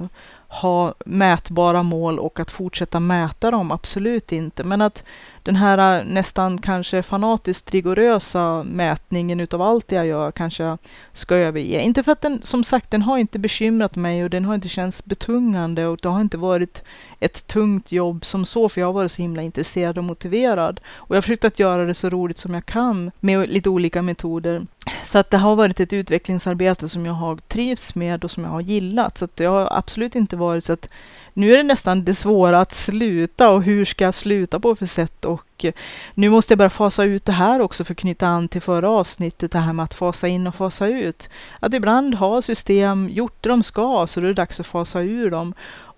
ha 0.47 0.93
mätbara 1.05 1.83
mål 1.83 2.19
och 2.19 2.39
att 2.39 2.51
fortsätta 2.51 2.99
mäta 2.99 3.51
dem, 3.51 3.71
absolut 3.71 4.31
inte. 4.31 4.63
Men 4.63 4.81
att 4.81 5.03
den 5.43 5.55
här 5.55 5.99
äh, 5.99 6.05
nästan 6.05 6.57
kanske 6.57 7.03
fanatiskt 7.03 7.71
rigorösa 7.71 8.63
mätningen 8.63 9.39
utav 9.39 9.61
allt 9.61 9.87
det 9.87 9.95
jag 9.95 10.05
gör 10.05 10.31
kanske 10.31 10.63
jag 10.63 10.77
ska 11.13 11.35
överge. 11.35 11.81
Inte 11.81 12.03
för 12.03 12.11
att 12.11 12.21
den, 12.21 12.41
som 12.43 12.63
sagt, 12.63 12.91
den 12.91 13.01
har 13.01 13.17
inte 13.17 13.39
bekymrat 13.39 13.95
mig 13.95 14.23
och 14.23 14.29
den 14.29 14.45
har 14.45 14.55
inte 14.55 14.69
känts 14.69 15.05
betungande 15.05 15.85
och 15.85 15.99
det 16.01 16.09
har 16.09 16.21
inte 16.21 16.37
varit 16.37 16.83
ett 17.19 17.47
tungt 17.47 17.91
jobb 17.91 18.25
som 18.25 18.45
så, 18.45 18.69
för 18.69 18.81
jag 18.81 18.87
har 18.87 18.93
varit 18.93 19.11
så 19.11 19.21
himla 19.21 19.41
intresserad 19.41 19.97
och 19.97 20.03
motiverad. 20.03 20.79
Och 20.93 21.09
jag 21.09 21.17
har 21.17 21.21
försökt 21.21 21.45
att 21.45 21.59
göra 21.59 21.85
det 21.85 21.93
så 21.93 22.09
roligt 22.09 22.37
som 22.37 22.53
jag 22.53 22.65
kan 22.65 23.11
med 23.19 23.49
lite 23.49 23.69
olika 23.69 24.01
metoder. 24.01 24.65
Så 25.03 25.17
att 25.19 25.29
det 25.29 25.37
har 25.37 25.55
varit 25.55 25.79
ett 25.79 25.93
utvecklingsarbete 25.93 26.89
som 26.89 27.05
jag 27.05 27.13
har 27.13 27.35
trivts 27.35 27.95
med 27.95 28.23
och 28.23 28.31
som 28.31 28.43
jag 28.43 28.51
har 28.51 28.61
gillat. 28.61 29.17
Så 29.17 29.25
att 29.25 29.35
det 29.35 29.45
har 29.45 29.67
absolut 29.71 30.15
inte 30.15 30.35
varit 30.35 30.63
så 30.63 30.73
att 30.73 30.89
nu 31.33 31.53
är 31.53 31.57
det 31.57 31.63
nästan 31.63 32.03
det 32.03 32.13
svåra 32.13 32.61
att 32.61 32.73
sluta 32.73 33.49
och 33.49 33.63
hur 33.63 33.85
ska 33.85 34.03
jag 34.03 34.15
sluta 34.15 34.59
på 34.59 34.75
för 34.75 34.85
sätt 34.85 35.25
och 35.25 35.65
eh, 35.65 35.73
nu 36.13 36.29
måste 36.29 36.51
jag 36.51 36.57
börja 36.57 36.69
fasa 36.69 37.03
ut 37.03 37.25
det 37.25 37.31
här 37.31 37.59
också 37.59 37.83
för 37.83 37.93
att 37.93 37.97
knyta 37.97 38.27
an 38.27 38.47
till 38.47 38.61
förra 38.61 38.89
avsnittet, 38.89 39.51
det 39.51 39.59
här 39.59 39.73
med 39.73 39.83
att 39.83 39.93
fasa 39.93 40.27
in 40.27 40.47
och 40.47 40.55
fasa 40.55 40.87
ut. 40.87 41.29
Att 41.59 41.73
ibland 41.73 42.15
har 42.15 42.41
system 42.41 43.09
gjort 43.09 43.37
det 43.41 43.49
de 43.49 43.63
ska, 43.63 44.07
så 44.07 44.19
då 44.19 44.25
är 44.25 44.27
det 44.27 44.33
dags 44.41 44.59
att 44.59 44.67
fasa 44.67 45.01
ur 45.01 45.31
dem 45.31 45.53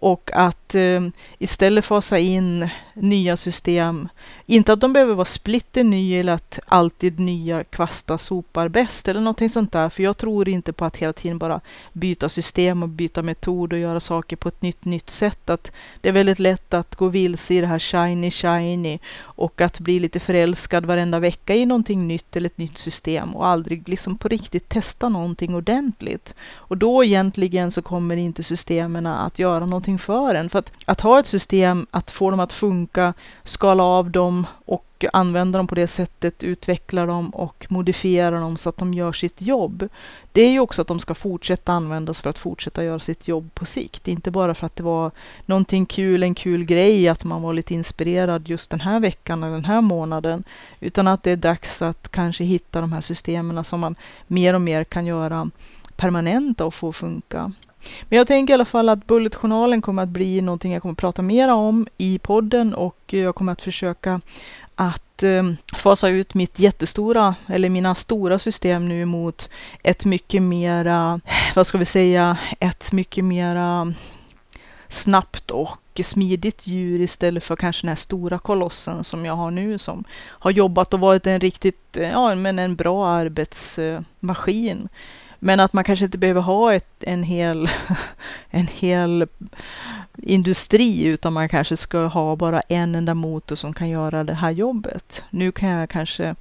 och 0.06 0.30
att 0.34 0.76
eh, 0.76 1.02
istället 1.38 1.86
fasa 1.86 2.20
in 2.20 2.70
nya 2.94 3.38
system. 3.38 4.10
Inte 4.46 4.74
att 4.74 4.82
de 4.82 4.94
behöver 4.94 5.14
vara 5.14 5.26
splitternya 5.26 6.20
eller 6.20 6.34
att 6.34 6.60
alltid 6.66 7.20
nya 7.20 7.64
kvastar 7.64 8.18
sopar 8.18 8.68
bäst 8.68 9.08
eller 9.08 9.22
någonting 9.22 9.50
sånt 9.50 9.72
där. 9.72 9.90
För 9.90 10.04
jag 10.04 10.18
tror 10.18 10.50
inte 10.50 10.74
på 10.74 10.86
att 10.86 10.98
hela 10.98 11.14
tiden 11.14 11.38
bara 11.38 11.62
byta 11.94 12.30
system 12.30 12.84
och 12.84 12.90
byta 12.90 13.22
metod 13.22 13.74
och 13.74 13.80
göra 13.80 14.00
saker 14.00 14.36
på 14.36 14.48
ett 14.48 14.62
nytt, 14.62 14.86
nytt 14.86 15.10
sätt. 15.10 15.50
Att 15.50 15.72
det 16.02 16.10
är 16.10 16.14
väldigt 16.14 16.40
lätt 16.40 16.74
att 16.74 16.96
gå 16.96 17.08
vilse 17.08 17.54
i 17.54 17.62
det 17.62 17.68
här 17.68 17.80
shiny, 17.80 18.32
shiny 18.32 19.00
och 19.18 19.62
att 19.62 19.80
bli 19.80 20.00
lite 20.00 20.20
förälskad 20.20 20.86
varenda 20.86 21.20
vecka 21.20 21.56
i 21.56 21.66
någonting 21.66 22.08
nytt 22.08 22.36
eller 22.36 22.50
ett 22.50 22.58
nytt 22.58 22.78
system 22.78 23.36
och 23.36 23.48
aldrig 23.48 23.90
liksom 23.90 24.18
på 24.18 24.28
riktigt 24.28 24.70
testa 24.70 25.10
någonting 25.10 25.56
ordentligt. 25.56 26.36
Och 26.54 26.78
då 26.78 27.04
egentligen 27.04 27.72
så 27.72 27.82
kommer 27.82 28.18
inte 28.18 28.44
systemen 28.44 29.06
att 29.06 29.40
göra 29.40 29.66
någonting 29.66 29.95
för 30.00 30.36
en. 30.36 30.50
För 30.50 30.60
att, 30.60 30.72
att 30.86 31.02
ha 31.02 31.20
ett 31.20 31.28
system, 31.28 31.88
att 31.92 32.12
få 32.12 32.32
dem 32.32 32.40
att 32.40 32.54
funka, 32.54 33.14
skala 33.44 33.84
av 33.84 34.12
dem 34.12 34.48
och 34.66 35.06
använda 35.14 35.60
dem 35.60 35.68
på 35.68 35.76
det 35.76 35.88
sättet, 35.88 36.44
utveckla 36.44 37.06
dem 37.06 37.30
och 37.30 37.68
modifiera 37.70 38.40
dem 38.40 38.58
så 38.58 38.70
att 38.70 38.78
de 38.78 38.94
gör 38.94 39.12
sitt 39.12 39.42
jobb. 39.42 39.90
Det 40.32 40.42
är 40.42 40.50
ju 40.50 40.60
också 40.60 40.82
att 40.82 40.88
de 40.88 41.00
ska 41.00 41.14
fortsätta 41.14 41.74
användas 41.74 42.22
för 42.22 42.30
att 42.30 42.38
fortsätta 42.38 42.84
göra 42.84 43.00
sitt 43.00 43.28
jobb 43.28 43.50
på 43.54 43.66
sikt. 43.66 44.08
Inte 44.08 44.32
bara 44.32 44.54
för 44.54 44.66
att 44.66 44.76
det 44.76 44.84
var 44.84 45.12
någonting 45.46 45.86
kul, 45.86 46.24
en 46.24 46.36
kul 46.36 46.64
grej, 46.64 47.08
att 47.08 47.24
man 47.24 47.42
var 47.42 47.54
lite 47.54 47.74
inspirerad 47.74 48.48
just 48.48 48.70
den 48.70 48.82
här 48.82 49.00
veckan 49.00 49.44
eller 49.44 49.54
den 49.54 49.66
här 49.66 49.82
månaden. 49.82 50.44
Utan 50.80 51.08
att 51.08 51.24
det 51.24 51.32
är 51.32 51.36
dags 51.36 51.82
att 51.82 52.12
kanske 52.12 52.44
hitta 52.44 52.82
de 52.82 52.94
här 52.94 53.02
systemen 53.02 53.64
som 53.64 53.80
man 53.80 53.96
mer 54.28 54.54
och 54.54 54.62
mer 54.62 54.84
kan 54.84 55.06
göra 55.06 55.50
permanenta 55.96 56.66
och 56.66 56.74
få 56.74 56.92
funka. 56.92 57.52
Men 58.10 58.18
jag 58.18 58.28
tänker 58.28 58.54
i 58.54 58.56
alla 58.56 58.66
fall 58.66 58.90
att 58.90 59.08
Bulletjournalen 59.08 59.82
kommer 59.82 60.04
att 60.04 60.10
bli 60.10 60.42
någonting 60.42 60.74
jag 60.74 60.82
kommer 60.82 60.94
att 60.94 60.98
prata 60.98 61.22
mer 61.22 61.50
om 61.50 61.88
i 61.98 62.20
podden 62.20 62.74
och 62.74 63.00
jag 63.06 63.36
kommer 63.36 63.52
att 63.52 63.62
försöka 63.62 64.22
att 64.76 65.24
eh, 65.24 65.44
fasa 65.78 66.10
ut 66.10 66.34
mitt 66.34 66.60
jättestora, 66.60 67.36
eller 67.48 67.70
mina 67.70 67.96
stora 67.96 68.40
system 68.40 68.88
nu 68.90 69.06
mot 69.06 69.50
ett 69.84 70.06
mycket 70.06 70.42
mera, 70.42 71.20
vad 71.56 71.68
ska 71.68 71.78
vi 71.78 71.86
säga, 71.86 72.38
ett 72.60 72.92
mycket 72.92 73.24
mera 73.24 73.94
snabbt 74.90 75.52
och 75.52 75.80
smidigt 76.04 76.68
djur 76.68 77.02
istället 77.02 77.44
för 77.44 77.56
kanske 77.56 77.82
den 77.82 77.90
här 77.90 77.96
stora 77.96 78.40
kolossen 78.40 79.04
som 79.04 79.26
jag 79.26 79.34
har 79.34 79.52
nu 79.52 79.78
som 79.78 80.04
har 80.14 80.52
jobbat 80.52 80.94
och 80.94 81.00
varit 81.00 81.28
en 81.28 81.40
riktigt, 81.40 81.98
ja 82.02 82.36
men 82.36 82.60
en 82.60 82.76
bra 82.76 83.08
arbetsmaskin. 83.08 84.90
Men 85.46 85.60
att 85.60 85.74
man 85.74 85.84
kanske 85.84 86.06
inte 86.06 86.18
behöver 86.18 86.42
ha 86.42 86.74
ett, 86.74 87.04
en, 87.04 87.24
hel, 87.24 87.70
en 88.50 88.68
hel 88.68 89.28
industri 90.18 91.04
utan 91.04 91.34
man 91.34 91.50
kanske 91.50 91.78
ska 91.78 92.06
ha 92.06 92.36
bara 92.36 92.62
en 92.62 92.96
enda 92.96 93.14
motor 93.14 93.56
som 93.56 93.74
kan 93.74 93.90
göra 93.90 94.24
det 94.24 94.34
här 94.34 94.52
jobbet. 94.52 95.24
Nu 95.30 95.52
kan 95.52 95.70
jag 95.70 95.90
kanske 95.90 96.36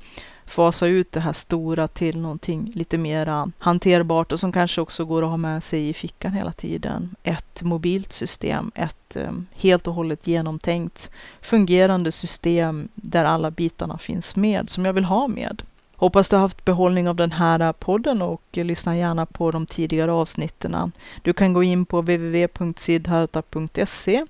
fasa 0.46 0.86
ut 0.86 1.12
det 1.12 1.20
här 1.20 1.32
stora 1.32 1.88
till 1.88 2.20
någonting 2.20 2.72
lite 2.74 2.98
mera 2.98 3.50
hanterbart 3.58 4.32
och 4.32 4.40
som 4.40 4.52
kanske 4.52 4.80
också 4.80 5.04
går 5.04 5.22
att 5.22 5.30
ha 5.30 5.36
med 5.36 5.62
sig 5.62 5.88
i 5.88 5.94
fickan 5.94 6.32
hela 6.32 6.52
tiden. 6.52 7.16
Ett 7.22 7.62
mobilt 7.62 8.12
system, 8.12 8.72
ett 8.74 9.16
ehm, 9.16 9.46
helt 9.52 9.86
och 9.86 9.94
hållet 9.94 10.26
genomtänkt 10.26 11.10
fungerande 11.40 12.12
system 12.12 12.88
där 12.94 13.24
alla 13.24 13.50
bitarna 13.50 13.98
finns 13.98 14.36
med 14.36 14.70
som 14.70 14.84
jag 14.84 14.92
vill 14.92 15.04
ha 15.04 15.28
med. 15.28 15.62
Hoppas 15.96 16.28
du 16.28 16.36
har 16.36 16.40
haft 16.40 16.64
behållning 16.64 17.08
av 17.08 17.16
den 17.16 17.32
här 17.32 17.72
podden 17.72 18.22
och 18.22 18.42
lyssna 18.52 18.96
gärna 18.96 19.26
på 19.26 19.50
de 19.50 19.66
tidigare 19.66 20.12
avsnitten. 20.12 20.92
Du 21.22 21.32
kan 21.32 21.52
gå 21.52 21.62
in 21.62 21.86
på 21.86 22.00
www.sidharta.se 22.00 24.26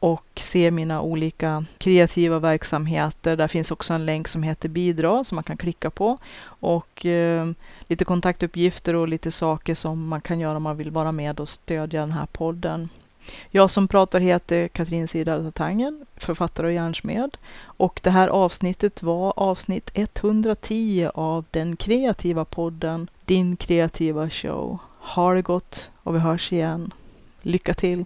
och 0.00 0.24
se 0.36 0.70
mina 0.70 1.02
olika 1.02 1.64
kreativa 1.78 2.38
verksamheter. 2.38 3.36
Där 3.36 3.48
finns 3.48 3.70
också 3.70 3.94
en 3.94 4.06
länk 4.06 4.28
som 4.28 4.42
heter 4.42 4.68
bidra 4.68 5.24
som 5.24 5.34
man 5.34 5.44
kan 5.44 5.56
klicka 5.56 5.90
på 5.90 6.18
och 6.44 7.06
eh, 7.06 7.50
lite 7.88 8.04
kontaktuppgifter 8.04 8.94
och 8.94 9.08
lite 9.08 9.30
saker 9.30 9.74
som 9.74 10.08
man 10.08 10.20
kan 10.20 10.40
göra 10.40 10.56
om 10.56 10.62
man 10.62 10.76
vill 10.76 10.90
vara 10.90 11.12
med 11.12 11.40
och 11.40 11.48
stödja 11.48 12.00
den 12.00 12.12
här 12.12 12.26
podden. 12.26 12.88
Jag 13.50 13.70
som 13.70 13.88
pratar 13.88 14.20
heter 14.20 14.68
Katrin 14.68 15.08
Siddhartha 15.08 15.50
Tangen, 15.50 16.06
författare 16.16 16.66
och 16.66 16.72
hjärnsmed, 16.72 17.36
Och 17.62 18.00
det 18.02 18.10
här 18.10 18.28
avsnittet 18.28 19.02
var 19.02 19.32
avsnitt 19.36 19.90
110 19.94 21.10
av 21.14 21.44
den 21.50 21.76
kreativa 21.76 22.44
podden 22.44 23.08
Din 23.24 23.56
kreativa 23.56 24.30
show. 24.30 24.78
Ha 25.00 25.34
det 25.34 25.42
gott 25.42 25.90
och 26.02 26.14
vi 26.14 26.18
hörs 26.18 26.52
igen. 26.52 26.92
Lycka 27.42 27.74
till! 27.74 28.04